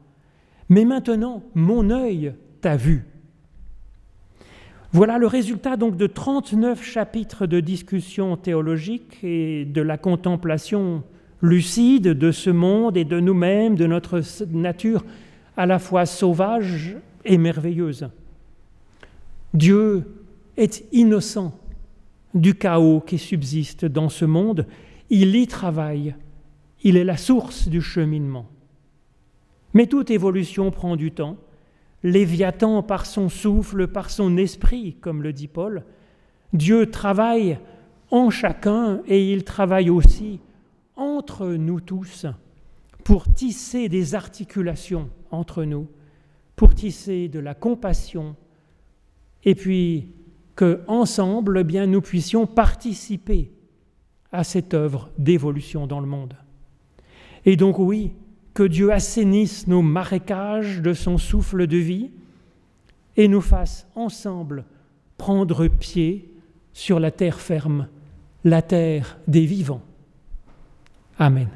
mais 0.69 0.85
maintenant 0.85 1.43
mon 1.55 1.91
œil 1.91 2.35
t'a 2.61 2.77
vu. 2.77 3.05
Voilà 4.93 5.19
le 5.19 5.27
résultat 5.27 5.77
donc 5.77 5.97
de 5.97 6.07
39 6.07 6.83
chapitres 6.83 7.47
de 7.47 7.61
discussion 7.61 8.37
théologique 8.37 9.19
et 9.23 9.65
de 9.65 9.83
la 9.83 9.99
contemplation 9.99 11.03
lucide 11.43 12.09
de 12.09 12.33
ce 12.33 12.51
monde 12.51 12.97
et 12.97 13.05
de 13.05 13.21
nous-mêmes, 13.21 13.75
de 13.75 13.87
notre 13.87 14.23
nature 14.51 15.05
à 15.57 15.67
la 15.67 15.79
fois 15.79 16.07
sauvage 16.07 16.97
et 17.25 17.39
merveilleuse. 17.39 18.09
Dieu 19.53 20.05
est 20.57 20.85
innocent 20.93 21.59
du 22.35 22.55
chaos 22.55 23.01
qui 23.01 23.19
subsiste 23.19 23.85
dans 23.85 24.09
ce 24.09 24.25
monde, 24.25 24.67
il 25.11 25.35
y 25.37 25.47
travaille, 25.47 26.15
il 26.83 26.97
est 26.97 27.05
la 27.05 27.17
source 27.17 27.69
du 27.69 27.81
cheminement. 27.81 28.47
Mais 29.77 29.89
toute 29.89 30.11
évolution 30.11 30.71
prend 30.71 30.97
du 30.97 31.13
temps. 31.13 31.37
Léviathan, 32.03 32.83
par 32.83 33.05
son 33.05 33.29
souffle, 33.29 33.89
par 33.89 34.09
son 34.09 34.39
esprit, 34.39 34.97
comme 35.03 35.23
le 35.23 35.35
dit 35.35 35.49
Paul, 35.49 35.85
Dieu 36.55 36.91
travaille 36.91 37.59
en 38.11 38.31
chacun 38.31 39.03
et 39.07 39.31
il 39.31 39.45
travaille 39.45 39.91
aussi 39.91 40.41
entre 40.97 41.49
nous 41.49 41.83
tous 41.83 42.25
pour 43.05 43.31
tisser 43.35 43.91
des 43.91 44.15
articulations 44.15 45.11
entre 45.31 45.65
nous, 45.65 45.89
pour 46.57 46.75
tisser 46.75 47.29
de 47.29 47.39
la 47.39 47.53
compassion, 47.53 48.35
et 49.45 49.55
puis 49.55 50.09
que 50.55 50.81
ensemble, 50.87 51.59
eh 51.59 51.65
bien, 51.65 51.87
nous 51.87 52.01
puissions 52.01 52.47
participer 52.47 53.53
à 54.33 54.43
cette 54.43 54.73
œuvre 54.73 55.11
d'évolution 55.19 55.87
dans 55.87 56.01
le 56.01 56.07
monde. 56.07 56.35
Et 57.45 57.57
donc 57.57 57.79
oui, 57.79 58.15
que 58.57 58.63
Dieu 58.63 58.91
assainisse 58.91 59.67
nos 59.67 59.83
marécages 59.83 60.81
de 60.81 60.95
son 60.95 61.19
souffle 61.19 61.67
de 61.67 61.77
vie 61.77 62.11
et 63.19 63.29
nous 63.29 63.43
fasse 63.43 63.87
ensemble 63.95 64.65
prendre 65.19 65.69
pied 65.69 66.33
sur 66.73 66.99
la 66.99 67.11
terre 67.11 67.39
ferme, 67.39 67.87
la 68.45 68.63
terre 68.63 69.19
des 69.29 69.45
vivants. 69.45 69.83
Amen. 71.19 71.51